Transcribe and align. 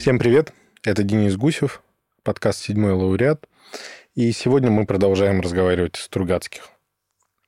Всем 0.00 0.18
привет, 0.18 0.54
это 0.82 1.02
Денис 1.02 1.36
Гусев, 1.36 1.82
подкаст 2.22 2.60
«Седьмой 2.60 2.92
лауреат». 2.92 3.46
И 4.14 4.32
сегодня 4.32 4.70
мы 4.70 4.86
продолжаем 4.86 5.42
разговаривать 5.42 5.98
о 5.98 6.00
Стругацких. 6.00 6.70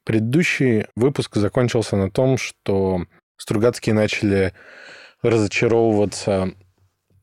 Предыдущий 0.05 0.85
выпуск 0.95 1.37
закончился 1.37 1.97
на 1.97 2.11
том, 2.11 2.37
что 2.37 3.07
Стругацкие 3.39 3.95
начали 3.95 4.53
разочаровываться 5.23 6.53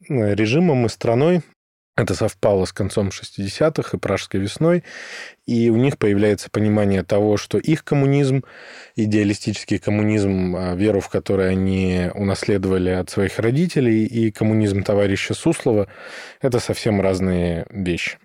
режимом 0.08 0.88
и 0.88 0.90
страной, 0.90 1.44
это 2.00 2.14
совпало 2.16 2.66
с 2.66 2.74
концом 2.74 3.10
60-х 3.10 3.98
и 3.98 4.00
пражской 4.00 4.40
весной, 4.40 4.84
и 5.46 5.70
у 5.70 5.76
них 5.76 5.98
появляется 5.98 6.50
понимание 6.50 7.04
того, 7.04 7.38
что 7.38 7.58
их 7.58 7.84
коммунизм, 7.84 8.44
идеалистический 8.96 9.80
коммунизм, 9.80 10.56
а, 10.56 10.76
веру 10.76 11.02
в 11.02 11.10
который 11.10 11.50
они 11.50 12.10
унаследовали 12.14 12.90
от 12.90 13.10
своих 13.10 13.38
родителей, 13.40 14.06
и 14.06 14.32
коммунизм 14.32 14.84
товарища 14.84 15.34
Суслова– 15.34 15.88
это 16.42 16.60
совсем 16.60 17.02
разные 17.02 17.66
вещи. 17.70 18.18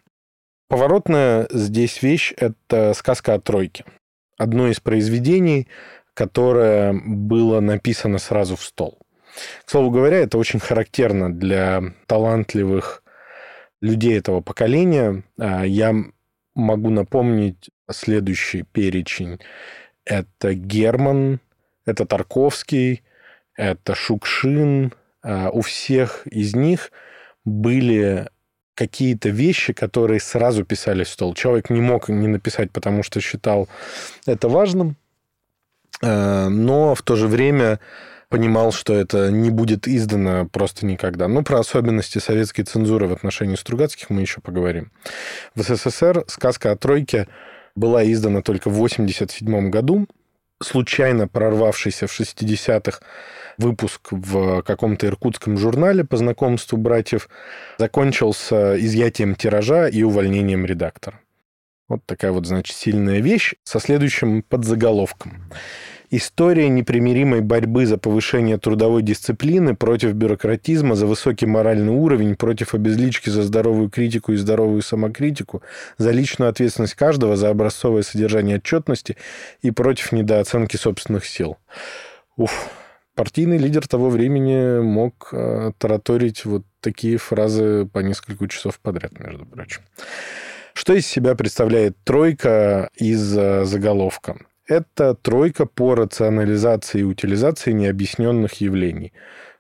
Поворотная 0.68 1.46
здесь 1.50 2.02
вещь– 2.02 2.32
это 2.36 2.94
сказка 2.94 3.34
о 3.34 3.40
тройке. 3.40 3.84
Одно 4.38 4.68
из 4.68 4.80
произведений, 4.80 5.68
которое 6.14 6.92
было 6.92 7.60
написано 7.60 8.18
сразу 8.18 8.56
в 8.56 8.62
стол. 8.62 8.98
К 9.64 9.70
слову 9.70 9.90
говоря, 9.90 10.18
это 10.18 10.38
очень 10.38 10.60
характерно 10.60 11.32
для 11.32 11.82
талантливых 12.06 13.03
людей 13.84 14.18
этого 14.18 14.40
поколения. 14.40 15.22
А, 15.38 15.64
я 15.64 15.94
могу 16.54 16.90
напомнить 16.90 17.70
следующий 17.90 18.62
перечень. 18.62 19.40
Это 20.04 20.54
Герман, 20.54 21.40
это 21.84 22.06
Тарковский, 22.06 23.02
это 23.56 23.94
Шукшин. 23.94 24.92
А, 25.22 25.50
у 25.50 25.60
всех 25.60 26.26
из 26.26 26.54
них 26.56 26.92
были 27.44 28.28
какие-то 28.74 29.28
вещи, 29.28 29.72
которые 29.72 30.18
сразу 30.18 30.64
писали 30.64 31.04
в 31.04 31.08
стол. 31.08 31.34
Человек 31.34 31.70
не 31.70 31.80
мог 31.80 32.08
не 32.08 32.26
написать, 32.26 32.72
потому 32.72 33.02
что 33.02 33.20
считал 33.20 33.68
это 34.26 34.48
важным, 34.48 34.96
а, 36.02 36.48
но 36.48 36.94
в 36.94 37.02
то 37.02 37.16
же 37.16 37.28
время 37.28 37.80
понимал, 38.34 38.72
что 38.72 38.94
это 38.94 39.30
не 39.30 39.50
будет 39.50 39.86
издано 39.86 40.48
просто 40.48 40.86
никогда. 40.86 41.28
Ну, 41.28 41.44
про 41.44 41.60
особенности 41.60 42.18
советской 42.18 42.64
цензуры 42.64 43.06
в 43.06 43.12
отношении 43.12 43.54
Стругацких 43.54 44.10
мы 44.10 44.22
еще 44.22 44.40
поговорим. 44.40 44.90
В 45.54 45.62
СССР 45.62 46.24
сказка 46.26 46.72
о 46.72 46.76
тройке 46.76 47.28
была 47.76 48.04
издана 48.04 48.42
только 48.42 48.70
в 48.70 48.74
1987 48.74 49.70
году. 49.70 50.08
Случайно 50.60 51.28
прорвавшийся 51.28 52.08
в 52.08 52.20
60-х 52.20 52.98
выпуск 53.56 54.08
в 54.10 54.62
каком-то 54.62 55.06
иркутском 55.06 55.56
журнале 55.56 56.02
по 56.02 56.16
знакомству 56.16 56.76
братьев 56.76 57.28
закончился 57.78 58.74
изъятием 58.80 59.36
тиража 59.36 59.86
и 59.86 60.02
увольнением 60.02 60.66
редактора. 60.66 61.20
Вот 61.88 62.00
такая 62.04 62.32
вот, 62.32 62.46
значит, 62.46 62.76
сильная 62.76 63.20
вещь 63.20 63.54
со 63.62 63.78
следующим 63.78 64.42
подзаголовком. 64.42 65.44
История 66.16 66.68
непримиримой 66.68 67.40
борьбы 67.40 67.86
за 67.86 67.98
повышение 67.98 68.56
трудовой 68.56 69.02
дисциплины 69.02 69.74
против 69.74 70.12
бюрократизма, 70.12 70.94
за 70.94 71.06
высокий 71.06 71.46
моральный 71.46 71.92
уровень, 71.92 72.36
против 72.36 72.72
обезлички 72.72 73.30
за 73.30 73.42
здоровую 73.42 73.90
критику 73.90 74.30
и 74.30 74.36
здоровую 74.36 74.80
самокритику, 74.82 75.64
за 75.98 76.12
личную 76.12 76.50
ответственность 76.50 76.94
каждого, 76.94 77.34
за 77.34 77.50
образцовое 77.50 78.02
содержание 78.02 78.58
отчетности 78.58 79.16
и 79.60 79.72
против 79.72 80.12
недооценки 80.12 80.76
собственных 80.76 81.26
сил. 81.26 81.56
Уф, 82.36 82.70
партийный 83.16 83.58
лидер 83.58 83.88
того 83.88 84.08
времени 84.08 84.80
мог 84.84 85.30
э, 85.32 85.72
тараторить 85.78 86.44
вот 86.44 86.62
такие 86.80 87.16
фразы 87.16 87.86
по 87.86 87.98
несколько 87.98 88.46
часов 88.46 88.78
подряд, 88.78 89.18
между 89.18 89.46
прочим. 89.46 89.82
Что 90.74 90.92
из 90.92 91.08
себя 91.08 91.34
представляет 91.34 91.96
тройка 92.04 92.88
из 92.94 93.36
э, 93.36 93.64
заголовка? 93.64 94.36
Это 94.66 95.14
тройка 95.14 95.66
по 95.66 95.94
рационализации 95.94 97.00
и 97.00 97.04
утилизации 97.04 97.72
необъясненных 97.72 98.60
явлений. 98.60 99.12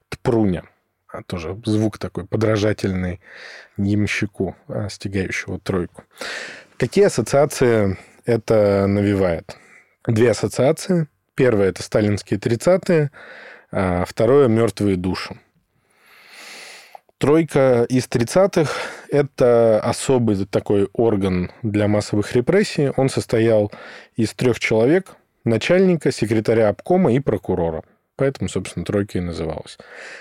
Тпруня. 0.08 0.64
А 1.08 1.22
тоже 1.22 1.60
звук 1.64 1.98
такой 1.98 2.26
подражательный 2.26 3.20
ямщику, 3.76 4.56
а, 4.66 4.88
стягающего 4.88 5.60
тройку. 5.60 6.04
Какие 6.78 7.04
ассоциации 7.04 7.98
это 8.24 8.86
навевает? 8.86 9.56
Две 10.06 10.30
ассоциации. 10.30 11.06
Первая– 11.34 11.68
это 11.70 11.82
сталинские 11.82 12.38
30-е, 12.38 13.10
а 13.70 14.04
второе– 14.06 14.48
мертвые 14.48 14.96
души. 14.96 15.38
Тройка 17.24 17.86
из 17.88 18.06
30-х– 18.06 18.70
это 19.08 19.80
особый 19.80 20.44
такой 20.44 20.90
орган 20.92 21.50
для 21.62 21.88
массовых 21.88 22.34
репрессий. 22.36 22.90
Он 22.98 23.08
состоял 23.08 23.72
из 24.14 24.34
трех 24.34 24.60
человек– 24.60 25.16
начальника, 25.46 26.12
секретаря 26.12 26.68
обкома 26.68 27.14
и 27.14 27.20
прокурора. 27.20 27.82
Поэтому, 28.16 28.50
собственно, 28.50 28.84
тройка 28.84 29.16
и 29.16 29.22
называлась. 29.22 29.78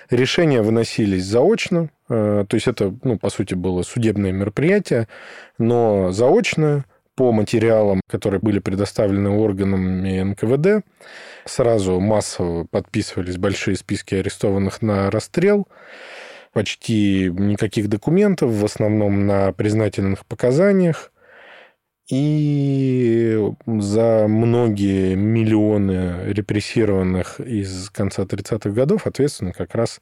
Решения 0.09 0.62
выносились 0.62 1.25
заочно, 1.25 1.90
э, 2.08 2.46
то 2.47 2.56
есть 2.56 2.69
это, 2.69 2.96
ну, 3.03 3.19
по 3.19 3.30
сути, 3.30 3.53
было 3.53 3.84
судебное 3.84 4.31
мероприятие, 4.31 5.09
но 5.58 6.13
заочно 6.13 6.86
по 7.16 7.34
материалам, 7.34 8.00
которые 8.08 8.40
были 8.40 8.59
предоставлены 8.59 9.30
органами 9.30 10.22
НКВД, 10.22 10.86
сразу 11.44 12.00
массово 12.00 12.63
подписывались 12.63 13.36
большие 13.36 13.75
списки 13.75 14.16
арестованных 14.16 14.81
на 14.81 15.12
расстрел– 15.12 15.68
почти 16.53 17.30
никаких 17.31 17.90
документов, 17.90 18.52
в 18.52 18.64
основном 18.64 19.25
на 19.25 19.52
признательных 19.52 20.25
показаниях. 20.25 21.12
И 22.09 23.40
за 23.66 24.28
многие 24.28 25.16
миллионы 25.16 26.25
репрессированных 26.25 27.40
из 27.40 27.90
конца 27.90 28.24
30-х 28.24 28.72
годов 28.72 29.08
ответственны 29.08 29.53
как 29.53 29.74
раз 29.74 30.02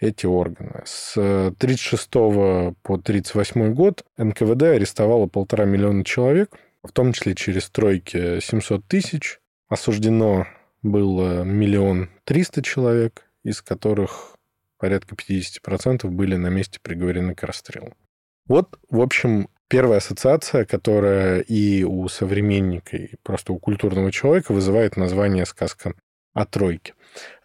эти 0.00 0.24
органы. 0.24 0.82
С 0.86 1.12
1936 1.16 2.10
по 2.10 2.94
1938 2.94 3.74
год 3.74 4.04
НКВД 4.16 4.62
арестовало 4.62 5.26
полтора 5.26 5.66
миллиона 5.66 6.02
человек, 6.02 6.50
в 6.82 6.92
том 6.92 7.12
числе 7.12 7.34
через 7.34 7.64
стройки 7.64 8.40
700 8.40 8.86
тысяч. 8.86 9.38
Осуждено 9.68 10.46
было 10.82 11.44
миллион 11.44 12.08
триста 12.24 12.62
человек, 12.62 13.26
из 13.42 13.60
которых 13.60 14.33
порядка 14.84 15.14
50% 15.14 16.06
были 16.08 16.36
на 16.36 16.48
месте 16.48 16.78
приговорены 16.82 17.34
к 17.34 17.42
расстрелу. 17.42 17.94
Вот, 18.46 18.78
в 18.90 19.00
общем, 19.00 19.48
первая 19.68 19.96
ассоциация, 19.96 20.66
которая 20.66 21.40
и 21.40 21.84
у 21.84 22.06
современника, 22.08 22.98
и 22.98 23.14
просто 23.22 23.54
у 23.54 23.58
культурного 23.58 24.12
человека 24.12 24.52
вызывает 24.52 24.98
название 24.98 25.46
сказка 25.46 25.94
о 26.34 26.44
тройке. 26.44 26.92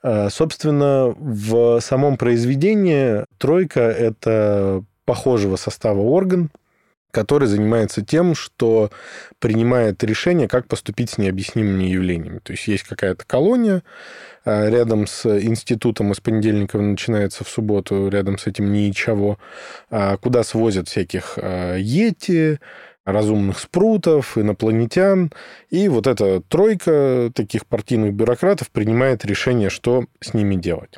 А, 0.03 0.29
собственно, 0.29 1.15
в 1.17 1.79
самом 1.79 2.17
произведении 2.17 3.23
тройка– 3.37 3.79
это 3.79 4.83
похожего 5.05 5.55
состава 5.55 6.01
орган, 6.01 6.51
который 7.11 7.47
занимается 7.47 8.03
тем, 8.03 8.35
что 8.35 8.91
принимает 9.39 10.03
решение, 10.03 10.47
как 10.47 10.67
поступить 10.67 11.09
с 11.09 11.17
необъяснимыми 11.17 11.85
явлениями. 11.85 12.39
То 12.39 12.53
есть 12.53 12.67
есть 12.67 12.83
какая-то 12.83 13.25
колония 13.25 13.83
а, 14.45 14.69
рядом 14.69 15.07
с 15.07 15.25
институтом, 15.25 16.11
из 16.11 16.19
понедельника 16.19 16.77
начинается 16.77 17.43
в 17.43 17.49
субботу, 17.49 18.09
рядом 18.09 18.37
с 18.37 18.47
этим 18.47 18.71
ничего, 18.71 19.39
а, 19.89 20.17
куда 20.17 20.43
свозят 20.43 20.87
всяких 20.87 21.33
а, 21.37 21.75
йети, 21.77 22.59
разумных 23.05 23.59
спрутов, 23.59 24.37
инопланетян. 24.37 25.31
И 25.69 25.87
вот 25.87 26.07
эта 26.07 26.41
тройка 26.41 27.31
таких 27.33 27.65
партийных 27.65 28.13
бюрократов 28.13 28.69
принимает 28.69 29.25
решение, 29.25 29.69
что 29.69 30.05
с 30.21 30.33
ними 30.33 30.55
делать. 30.55 30.95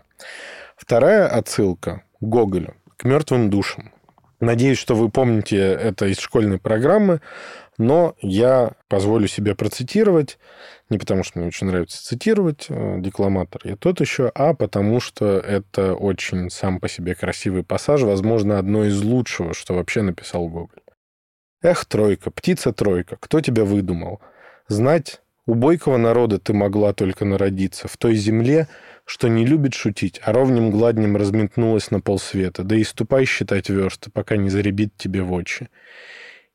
Вторая 0.75 1.27
отсылка 1.27 2.03
Гоголю, 2.19 2.75
к 2.97 3.05
мертвым 3.05 3.49
душам. 3.49 3.91
Надеюсь, 4.41 4.79
что 4.79 4.95
вы 4.95 5.09
помните 5.09 5.55
это 5.57 6.07
из 6.07 6.17
школьной 6.17 6.57
программы, 6.57 7.21
но 7.77 8.15
я 8.21 8.71
позволю 8.87 9.27
себе 9.27 9.53
процитировать, 9.53 10.39
не 10.89 10.97
потому 10.97 11.23
что 11.23 11.37
мне 11.37 11.47
очень 11.47 11.67
нравится 11.67 12.03
цитировать, 12.03 12.65
э, 12.67 12.95
декламатор 12.97 13.61
я 13.65 13.75
тот 13.75 14.01
еще, 14.01 14.31
а 14.33 14.55
потому 14.55 14.99
что 14.99 15.37
это 15.37 15.93
очень 15.93 16.49
сам 16.49 16.79
по 16.79 16.89
себе 16.89 17.13
красивый 17.13 17.63
пассаж, 17.63 18.01
возможно, 18.01 18.57
одно 18.57 18.83
из 18.85 18.99
лучшего, 19.03 19.53
что 19.53 19.75
вообще 19.75 20.01
написал 20.01 20.47
Гоголь. 20.47 20.81
«Эх, 21.61 21.85
тройка, 21.85 22.31
птица-тройка, 22.31 23.17
кто 23.19 23.41
тебя 23.41 23.63
выдумал? 23.63 24.21
Знать, 24.67 25.21
у 25.45 25.53
бойкого 25.53 25.97
народа 25.97 26.39
ты 26.39 26.53
могла 26.53 26.93
только 26.93 27.25
народиться, 27.25 27.87
в 27.87 27.95
той 27.97 28.15
земле, 28.15 28.67
что 29.11 29.27
не 29.27 29.45
любит 29.45 29.73
шутить, 29.73 30.21
а 30.23 30.31
ровнем 30.31 30.71
гладнем 30.71 31.17
разметнулась 31.17 31.91
на 31.91 31.99
полсвета, 31.99 32.63
да 32.63 32.77
и 32.77 32.83
ступай 32.85 33.25
считать 33.25 33.67
версты, 33.67 34.09
пока 34.09 34.37
не 34.37 34.49
заребит 34.49 34.95
тебе 34.95 35.21
в 35.21 35.33
очи. 35.33 35.67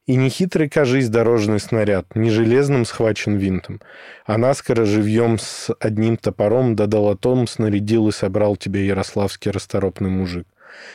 И 0.07 0.17
не 0.17 0.31
хитрый, 0.31 0.71
кажись, 0.71 1.11
дорожный 1.11 1.61
снаряд, 1.61 2.17
не 2.17 2.31
железным 2.31 2.87
схвачен 2.87 3.37
винтом, 3.37 3.83
а 4.25 4.39
наскоро 4.39 4.87
живьем 4.87 5.39
с 5.39 5.71
одним 5.81 6.17
топором 6.17 6.77
да 6.77 6.87
долотом 6.87 7.47
снарядил 7.47 8.09
и 8.09 8.13
собрал 8.13 8.57
тебе 8.57 8.87
ярославский 8.87 9.51
расторопный 9.51 10.09
мужик. 10.09 10.47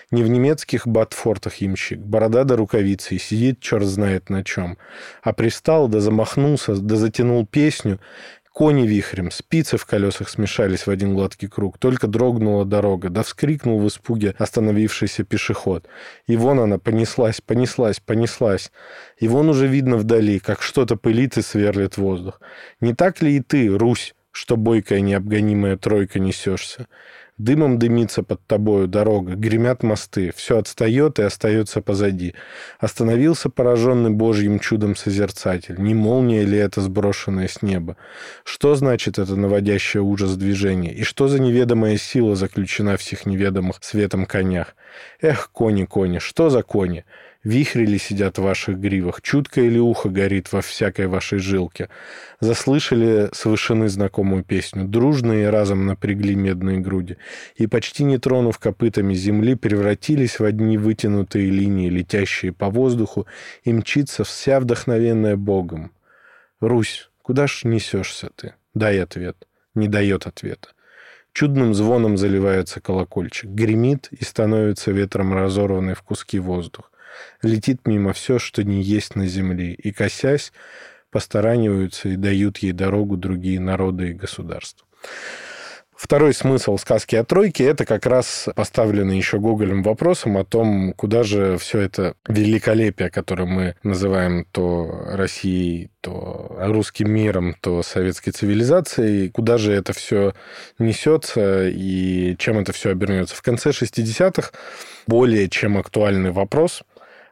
Не 0.10 0.24
в 0.24 0.30
немецких 0.30 0.88
батфортах 0.88 1.56
ямщик, 1.56 2.00
борода 2.00 2.44
до 2.44 2.56
рукавицы, 2.56 3.16
и 3.16 3.20
сидит 3.20 3.60
черт 3.60 3.86
знает 3.86 4.30
на 4.30 4.44
чем. 4.44 4.78
А 5.22 5.34
пристал, 5.34 5.88
да 5.88 6.00
замахнулся, 6.00 6.76
да 6.76 6.96
затянул 6.96 7.46
песню, 7.46 8.00
Кони 8.54 8.86
вихрем, 8.86 9.32
спицы 9.32 9.78
в 9.78 9.86
колесах 9.86 10.28
смешались 10.28 10.86
в 10.86 10.90
один 10.90 11.16
гладкий 11.16 11.48
круг. 11.48 11.78
Только 11.78 12.08
дрогнула 12.08 12.66
дорога, 12.66 13.10
да 13.10 13.24
вскрикнул 13.24 13.80
в 13.80 13.88
испуге 13.88 14.36
остановившийся 14.38 15.24
пешеход. 15.24 15.88
И 16.28 16.36
вон 16.36 16.60
она 16.60 16.78
понеслась, 16.78 17.40
понеслась, 17.40 18.02
понеслась. 18.02 18.74
И 19.18 19.30
вон 19.30 19.48
уже 19.48 19.68
видно 19.68 19.96
вдали, 19.96 20.40
как 20.40 20.62
что-то 20.62 20.98
пылит 20.98 21.38
и 21.38 21.42
сверлит 21.42 21.98
воздух. 21.98 22.42
Не 22.82 22.94
так 22.94 23.22
ли 23.22 23.38
и 23.38 23.40
ты, 23.40 23.70
Русь, 23.70 24.16
что 24.32 24.58
бойкая 24.58 25.00
необгонимая 25.00 25.78
тройка 25.78 26.20
несешься? 26.20 26.88
Дымом 27.44 27.80
дымится 27.80 28.22
под 28.22 28.46
тобою 28.46 28.88
дорога, 28.88 29.34
гремят 29.34 29.82
мосты, 29.82 30.32
все 30.36 30.60
отстает 30.60 31.18
и 31.18 31.24
остается 31.24 31.82
позади. 31.82 32.36
Остановился 32.80 33.50
пораженный 33.50 34.12
Божьим 34.12 34.60
чудом 34.60 34.96
созерцатель. 34.96 35.82
Не 35.82 35.96
молния 35.96 36.44
ли 36.44 36.60
это 36.60 36.82
сброшенная 36.82 37.48
с 37.48 37.64
неба? 37.64 37.98
Что 38.44 38.76
значит 38.76 39.18
это 39.18 39.36
наводящее 39.36 40.04
ужас 40.04 40.36
движение? 40.36 40.94
И 40.94 41.02
что 41.02 41.28
за 41.28 41.40
неведомая 41.40 41.98
сила 41.98 42.36
заключена 42.36 42.96
в 42.98 43.00
всех 43.00 43.26
неведомых 43.26 43.78
светом 43.82 44.28
конях? 44.28 44.76
Эх, 45.20 45.50
кони, 45.52 45.86
кони, 45.86 46.20
что 46.20 46.52
за 46.52 46.62
кони? 46.62 47.06
Вихри 47.44 47.88
ли 47.88 47.98
сидят 47.98 48.38
в 48.38 48.44
ваших 48.44 48.78
гривах? 48.78 49.22
Чуткое 49.24 49.68
ли 49.68 49.80
ухо 49.80 50.10
горит 50.10 50.52
во 50.52 50.62
всякой 50.62 51.08
вашей 51.08 51.40
жилке? 51.40 51.90
Заслышали 52.40 53.30
с 53.34 53.46
вышины 53.46 53.90
знакомую 53.90 54.44
песню. 54.44 54.86
Дружные 54.86 55.50
разом 55.50 55.88
напрягли 55.88 56.36
медные 56.36 56.78
груди. 56.78 57.18
И, 57.56 57.66
почти 57.66 58.04
не 58.04 58.20
тронув 58.20 58.60
копытами 58.60 59.16
земли, 59.16 59.56
превратились 59.56 60.40
в 60.40 60.44
одни 60.44 60.78
вытянутые 60.78 61.50
линии, 61.50 61.90
летящие 61.90 62.54
по 62.54 62.70
воздуху, 62.70 63.26
и 63.64 63.74
мчится 63.74 64.24
вся 64.24 64.60
вдохновенная 64.60 65.36
Богом. 65.36 65.92
Русь, 66.60 67.10
куда 67.24 67.48
ж 67.48 67.62
несешься 67.64 68.30
ты? 68.36 68.54
Дай 68.76 69.02
ответ. 69.02 69.48
Не 69.74 69.88
дает 69.88 70.28
ответа. 70.28 70.70
Чудным 71.34 71.74
звоном 71.74 72.18
заливается 72.18 72.82
колокольчик, 72.82 73.50
гремит 73.50 74.10
и 74.12 74.24
становится 74.24 74.92
ветром 74.92 75.34
разорванный 75.34 75.96
в 75.96 76.04
куски 76.04 76.38
воздух 76.38 76.92
летит 77.42 77.86
мимо 77.86 78.14
все, 78.14 78.40
что 78.40 78.64
не 78.64 78.82
есть 78.82 79.16
на 79.16 79.28
земле, 79.28 79.74
и, 79.74 79.92
косясь, 79.92 80.52
постараниваются 81.12 82.10
и 82.10 82.16
дают 82.16 82.60
ей 82.60 82.72
дорогу 82.72 83.18
другие 83.18 83.60
народы 83.60 84.10
и 84.10 84.14
государства. 84.14 84.88
Второй 86.02 86.34
смысл 86.34 86.78
сказки 86.78 87.16
о 87.16 87.24
тройке– 87.24 87.64
это 87.66 87.86
как 87.86 88.08
раз 88.08 88.50
поставленный 88.56 89.18
еще 89.18 89.38
Гоголем 89.38 89.84
вопросом 89.84 90.36
о 90.38 90.44
том, 90.44 90.94
куда 90.94 91.22
же 91.22 91.60
все 91.60 91.78
это 91.78 92.16
великолепие, 92.28 93.12
которое 93.12 93.46
мы 93.46 93.76
называем 93.84 94.48
то 94.52 94.90
Россией, 95.12 95.92
то 96.02 96.58
русским 96.60 97.12
миром, 97.12 97.56
то 97.62 97.84
советской 97.84 98.32
цивилизацией, 98.32 99.30
куда 99.30 99.60
же 99.60 99.74
это 99.74 99.94
все 99.94 100.34
несется 100.80 101.68
и 101.70 102.36
чем 102.40 102.58
это 102.58 102.74
все 102.74 102.90
обернется. 102.90 103.36
В 103.36 103.44
конце 103.44 103.70
60-х 103.70 104.54
более 105.06 105.50
чем 105.50 105.78
актуальный 105.78 106.32
вопрос– 106.32 106.82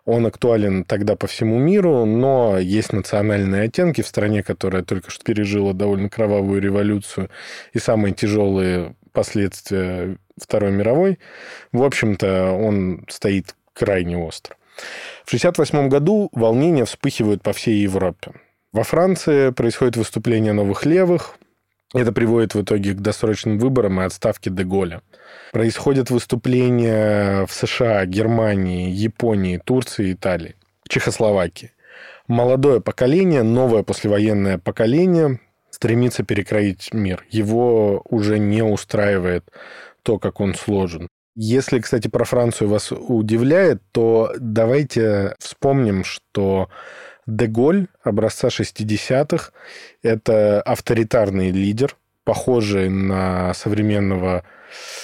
он 0.10 0.26
актуален 0.26 0.84
тогда 0.84 1.16
по 1.16 1.28
всему 1.28 1.60
миру, 1.60 2.06
но 2.06 2.58
есть 2.58 2.94
национальные 2.94 3.64
оттенки 3.64 4.02
в 4.02 4.08
стране, 4.08 4.44
которая 4.44 4.84
только 4.84 5.12
что 5.12 5.24
пережила 5.24 5.74
довольно 5.74 6.10
кровавую 6.10 6.62
революцию 6.62 7.30
и 7.74 7.80
самые 7.80 8.14
тяжелые 8.14 8.96
последствия 9.12 10.18
Второй 10.38 10.72
мировой. 10.72 11.20
В 11.72 11.84
общем-то, 11.84 12.52
он 12.52 13.06
стоит 13.08 13.56
крайне 13.74 14.18
остро. 14.18 14.56
В 15.26 15.34
1968 15.34 15.90
году 15.90 16.30
волнения 16.32 16.86
вспыхивают 16.86 17.44
по 17.44 17.54
всей 17.54 17.82
Европе. 17.82 18.32
Во 18.72 18.84
Франции 18.84 19.52
происходит 19.52 19.98
выступление 19.98 20.54
новых 20.54 20.86
левых, 20.86 21.36
это 21.94 22.12
приводит 22.12 22.54
в 22.54 22.62
итоге 22.62 22.94
к 22.94 23.02
досрочным 23.02 23.58
выборам 23.58 24.02
и 24.02 24.06
отставке 24.06 24.50
Деголя. 24.50 25.02
Происходят 25.52 26.12
выступления 26.12 27.46
в 27.46 27.52
США, 27.52 28.06
Германии, 28.06 28.92
Японии, 28.92 29.62
Турции, 29.64 30.14
Италии, 30.14 30.56
Чехословакии. 30.88 31.72
Молодое 32.28 32.80
поколение, 32.80 33.42
новое 33.42 33.82
послевоенное 33.82 34.60
поколение 34.60 35.40
стремится 35.72 36.24
перекроить 36.24 36.94
мир. 36.94 37.26
Его 37.30 38.04
уже 38.06 38.38
не 38.38 38.62
устраивает 38.62 39.50
то, 40.04 40.20
как 40.20 40.40
он 40.40 40.54
сложен. 40.54 41.08
Если, 41.36 41.80
кстати, 41.80 42.08
про 42.08 42.26
Францию 42.26 42.70
вас 42.70 42.92
удивляет, 42.92 43.82
то 43.92 44.34
давайте 44.40 45.36
вспомним, 45.40 46.04
что 46.04 46.70
Деголь 47.30 47.88
образца 48.04 48.48
60-х– 48.48 49.52
это 50.04 50.62
авторитарный 50.62 51.52
лидер, 51.52 51.96
похожий 52.24 52.90
на 52.90 53.54
современного 53.54 54.44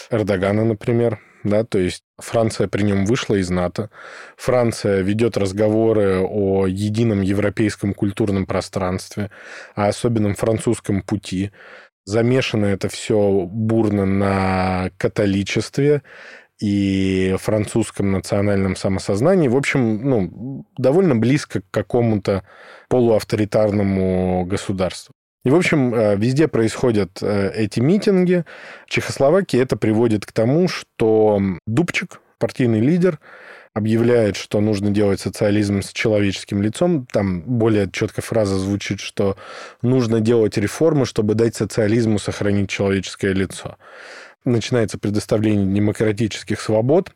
Эрдогана, 0.10 0.66
например. 0.66 1.20
Да, 1.44 1.64
то 1.64 1.78
есть 1.78 2.04
Франция 2.18 2.68
при 2.68 2.82
нем 2.82 3.06
вышла 3.06 3.36
из 3.36 3.52
НАТО. 3.52 3.92
Франция 4.36 5.02
ведет 5.02 5.38
разговоры 5.38 6.22
о 6.22 6.66
едином 6.66 7.22
европейском 7.22 7.94
культурном 7.94 8.48
пространстве, 8.48 9.30
о 9.76 9.88
особенном 9.88 10.34
французском 10.34 11.04
пути. 11.04 11.52
Замешано 12.06 12.66
это 12.66 12.90
все 12.90 13.48
бурно 13.48 14.06
на 14.06 14.90
католичестве 14.98 16.02
и 16.60 17.36
французском 17.40 18.12
национальном 18.12 18.76
самосознании. 18.76 19.48
В 19.48 19.58
общем, 19.58 20.10
ну, 20.10 20.66
довольно 20.78 21.16
близко 21.16 21.62
к 21.62 21.66
какому-то 21.72 22.44
полуавторитарному 22.90 24.46
государству. 24.46 25.14
И, 25.44 25.50
в 25.50 25.56
общем, 25.56 25.94
э, 25.94 26.16
везде 26.16 26.48
происходят 26.48 27.20
э, 27.22 27.52
эти 27.54 27.80
митинги. 27.80 28.46
В 28.88 28.90
Чехословакии 28.90 29.60
это 29.60 29.76
приводит 29.78 30.26
к 30.26 30.32
тому, 30.32 30.68
что 30.68 31.40
Дубчик, 31.68 32.20
партийный 32.40 32.80
лидер, 32.80 33.20
объявляет, 33.76 34.38
что 34.38 34.62
нужно 34.62 34.90
делать 34.90 35.20
социализм 35.20 35.82
с 35.82 35.92
человеческим 35.92 36.62
лицом. 36.62 37.06
Там 37.12 37.42
более 37.42 37.92
четко 37.92 38.22
фраза 38.22 38.58
звучит, 38.58 39.02
что 39.02 39.36
нужно 39.82 40.22
делать 40.22 40.58
реформы, 40.58 41.06
чтобы 41.06 41.36
дать 41.36 41.56
социализму 41.56 42.18
сохранить 42.18 42.70
человеческое 42.70 43.34
лицо 43.34 43.78
начинается 44.46 44.98
предоставление 44.98 45.74
демократических 45.74 46.62
свобод, 46.62 47.12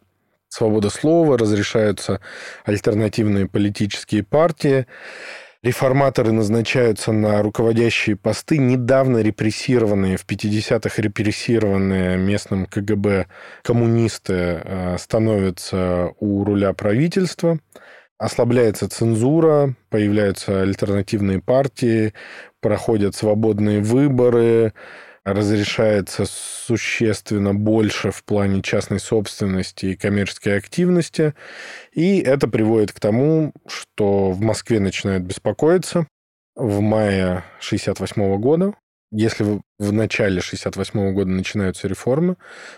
свобода 0.50 0.90
слова, 0.90 1.38
разрешаются 1.38 2.20
альтернативные 2.66 3.48
политические 3.48 4.24
партии, 4.24 4.88
реформаторы 5.62 6.32
назначаются 6.32 7.12
на 7.12 7.42
руководящие 7.42 8.16
посты, 8.16 8.58
недавно 8.58 9.20
репрессированные, 9.20 10.18
в 10.18 10.26
50-х 10.26 11.02
репрессированные 11.02 12.18
местным 12.18 12.66
КГБ 12.66 13.28
коммунисты 13.64 14.34
э, 14.34 14.98
становятся 15.00 16.14
у 16.20 16.44
руля 16.44 16.74
правительства, 16.74 17.60
ослабляется 18.18 18.90
цензура, 18.90 19.76
появляются 19.90 20.62
альтернативные 20.62 21.42
партии, 21.42 22.14
проходят 22.60 23.16
свободные 23.16 23.82
выборы, 23.82 24.74
разрешается 25.24 26.26
существенно 26.26 27.54
больше 27.54 28.12
в 28.12 28.24
плане 28.24 28.62
частной 28.62 29.00
собственности 29.00 29.88
и 29.88 29.96
коммерческой 29.96 30.58
активности. 30.58 31.34
И 31.92 32.20
это 32.20 32.48
приводит 32.48 32.92
к 32.92 33.00
тому, 33.00 33.54
что 33.68 34.32
в 34.32 34.42
Москве 34.42 34.80
начинают 34.80 35.24
беспокоиться. 35.24 36.08
В 36.56 36.82
мае 36.82 37.44
1968 37.60 38.38
года, 38.40 38.74
если 39.12 39.44
в 39.80 39.94
начале 39.94 40.40
1968 40.40 41.14
года 41.14 41.30
начинаются 41.30 41.88
реформы, 41.88 42.36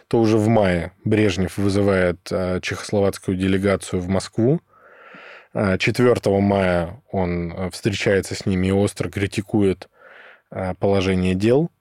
то 0.08 0.20
уже 0.20 0.38
в 0.38 0.48
мае 0.48 0.94
Брежнев 1.04 1.58
вызывает 1.58 2.20
а, 2.32 2.60
чехословацкую 2.62 3.38
делегацию 3.38 4.02
в 4.02 4.08
Москву. 4.08 4.62
4 5.54 6.14
а, 6.14 6.30
мая 6.40 7.02
он 7.12 7.54
а, 7.56 7.70
встречается 7.70 8.36
с 8.36 8.46
ними 8.46 8.68
и 8.68 8.72
остро 8.72 9.10
критикует 9.10 9.90
положение 10.80 11.34
дел– 11.34 11.72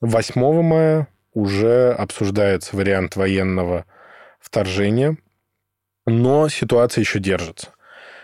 8 0.00 0.62
мая 0.62 1.08
уже 1.32 1.92
обсуждается 1.92 2.76
вариант 2.76 3.16
военного 3.16 3.84
вторжения, 4.40 5.16
но 6.06 6.48
ситуация 6.48 7.02
еще 7.02 7.18
держится. 7.18 7.72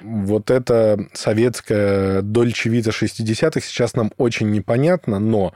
Вот 0.00 0.50
это 0.50 0.98
советская 1.12 2.22
дольчевита 2.22 2.90
60-х 2.90 3.60
сейчас 3.60 3.94
нам 3.94 4.12
очень 4.16 4.50
непонятно, 4.50 5.18
но 5.18 5.54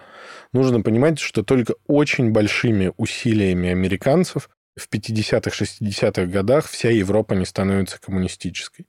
нужно 0.53 0.81
понимать, 0.81 1.19
что 1.19 1.43
только 1.43 1.75
очень 1.87 2.33
большими 2.33 2.93
усилиями 2.97 3.71
американцев 3.71 4.49
в 4.79 4.89
50-х, 4.89 5.51
60-х 5.51 6.27
годах 6.27 6.69
вся 6.69 6.91
Европа 6.91 7.35
не 7.35 7.45
становится 7.45 8.01
коммунистической. 8.01 8.87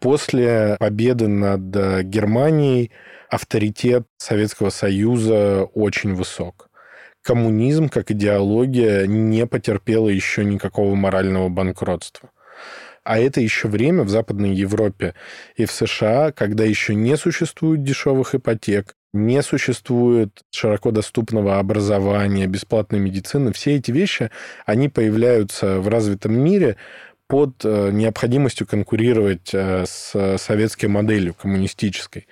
После 0.00 0.76
победы 0.78 1.28
над 1.28 2.04
Германией 2.04 2.90
авторитет 3.30 4.06
Советского 4.18 4.70
Союза 4.70 5.64
очень 5.74 6.14
высок. 6.14 6.68
коммунизм 7.22 7.88
как 7.88 8.10
идеология 8.10 9.06
не 9.06 9.46
потерпела 9.46 10.08
еще 10.08 10.44
никакого 10.44 10.94
морального 10.94 11.48
банкротства. 11.48 12.30
А 13.04 13.18
это 13.18 13.40
еще 13.40 13.68
время 13.68 14.04
в 14.04 14.08
Западной 14.08 14.54
Европе 14.54 15.14
и 15.56 15.64
в 15.64 15.72
США, 15.72 16.32
когда 16.32 16.64
еще 16.64 16.94
не 16.94 17.16
существует 17.16 17.82
дешевых 17.82 18.34
ипотек, 18.34 18.94
не 19.12 19.42
существует 19.42 20.42
широко 20.50 20.90
доступного 20.90 21.58
образования, 21.58 22.46
бесплатной 22.46 22.98
медицины. 22.98 23.52
Все 23.52 23.76
эти 23.76 23.90
вещи, 23.90 24.30
они 24.64 24.88
появляются 24.88 25.80
в 25.80 25.88
развитом 25.88 26.34
мире 26.34 26.76
под 27.26 27.64
э, 27.64 27.90
необходимостью 27.92 28.66
конкурировать 28.66 29.50
э, 29.52 29.84
с 29.86 30.36
советской 30.38 30.86
моделью 30.86 31.34
коммунистической. 31.34 32.26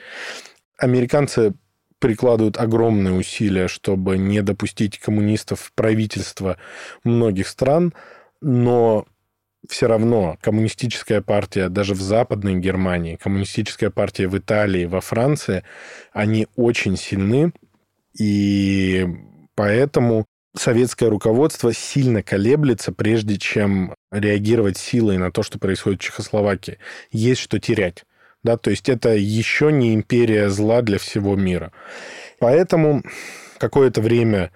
Американцы 0.79 1.55
прикладывают 1.99 2.57
огромные 2.57 3.15
усилия, 3.15 3.69
чтобы 3.69 4.17
не 4.17 4.43
допустить 4.43 4.99
коммунистов 4.99 5.61
в 5.61 5.73
правительство 5.75 6.57
многих 7.05 7.47
стран, 7.47 7.93
но 8.41 9.07
все 9.69 9.87
равно 9.87 10.39
коммунистическая 10.41 11.21
партия 11.21 11.69
даже 11.69 11.95
в 11.95 12.01
Западной 12.01 12.57
Германии, 12.57 13.17
коммунистическая 13.17 13.91
партия 13.91 14.27
в 14.27 14.37
Италии, 14.39 14.87
во 14.87 15.01
Франции, 15.01 15.65
они 16.13 16.47
очень 16.57 16.97
сильны, 16.97 17.53
и 18.19 19.07
поэтому 19.55 20.27
советское 20.57 21.09
руководство 21.09 21.73
сильно 21.73 22.23
колеблется, 22.23 22.93
прежде 22.93 23.39
чем 23.39 23.95
реагировать 24.11 24.77
силой 24.77 25.19
на 25.19 25.31
то, 25.31 25.43
что 25.43 25.59
происходит 25.59 26.01
в 26.01 26.05
Чехословакии. 26.05 26.79
Есть 27.13 27.41
что 27.41 27.61
терять. 27.61 28.05
Да, 28.43 28.57
то 28.57 28.71
есть 28.71 28.89
это 28.89 29.11
еще 29.11 29.71
не 29.71 29.95
империя 29.95 30.49
зла 30.49 30.81
для 30.81 30.99
всего 30.99 31.37
мира. 31.37 31.73
Поэтому 32.39 33.03
какое-то 33.59 34.01
время 34.01 34.51